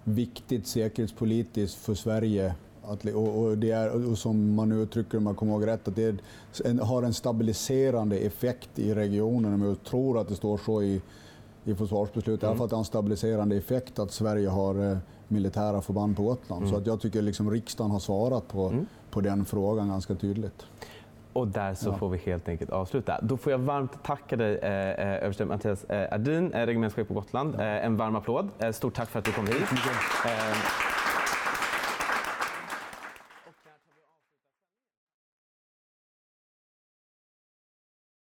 viktigt 0.04 0.66
säkerhetspolitiskt 0.66 1.78
för 1.78 1.94
Sverige 1.94 2.54
att, 2.88 3.04
och, 3.04 3.42
och, 3.42 3.58
det 3.58 3.70
är, 3.70 4.10
och 4.10 4.18
som 4.18 4.54
man 4.54 4.72
uttrycker, 4.72 5.18
om 5.18 5.24
man 5.24 5.34
kommer 5.34 5.52
ihåg 5.52 5.66
rätt, 5.66 5.88
att 5.88 5.96
det 5.96 6.16
en, 6.64 6.78
har 6.78 7.02
en 7.02 7.14
stabiliserande 7.14 8.18
effekt 8.18 8.78
i 8.78 8.94
regionen. 8.94 9.60
Jag 9.60 9.82
tror 9.82 10.18
att 10.18 10.28
det 10.28 10.34
står 10.34 10.58
så 10.58 10.82
i, 10.82 11.00
i 11.64 11.74
försvarsbeslutet, 11.74 12.42
mm. 12.42 12.42
i 12.42 12.46
alla 12.46 12.50
mm. 12.50 12.58
fall 12.58 12.64
att 12.64 12.70
det 12.70 12.76
har 12.76 12.80
en 12.80 12.84
stabiliserande 12.84 13.56
effekt 13.56 13.98
att 13.98 14.12
Sverige 14.12 14.48
har 14.48 14.90
eh, 14.90 14.98
militära 15.28 15.82
förband 15.82 16.16
på 16.16 16.22
Gotland. 16.22 16.62
Mm. 16.62 16.72
Så 16.72 16.80
att 16.80 16.86
jag 16.86 17.00
tycker 17.00 17.22
liksom 17.22 17.50
riksdagen 17.50 17.90
har 17.90 17.98
svarat 17.98 18.48
på, 18.48 18.68
mm. 18.68 18.86
på 19.10 19.20
den 19.20 19.44
frågan 19.44 19.88
ganska 19.88 20.14
tydligt. 20.14 20.62
Och 21.36 21.48
där 21.48 21.74
så 21.74 21.88
ja. 21.88 21.96
får 21.96 22.08
vi 22.08 22.18
helt 22.18 22.48
enkelt 22.48 22.70
avsluta. 22.70 23.20
Då 23.22 23.36
får 23.36 23.52
jag 23.52 23.58
varmt 23.58 24.02
tacka 24.02 24.36
dig 24.36 24.58
eh, 24.58 24.70
eh 24.70 25.24
överste 25.24 25.44
Mattias 25.44 25.84
eh, 25.84 26.14
Ardin, 26.14 26.52
eh, 26.52 26.66
regementschef 26.66 27.08
på 27.08 27.14
Gotland. 27.14 27.54
Ja. 27.58 27.64
Eh, 27.64 27.86
en 27.86 27.96
varm 27.96 28.16
applåd. 28.16 28.48
Eh, 28.58 28.70
stort 28.70 28.94
tack 28.94 29.08
för 29.08 29.18
att 29.18 29.24
du 29.24 29.32
kom 29.32 29.46
hit. 29.46 29.62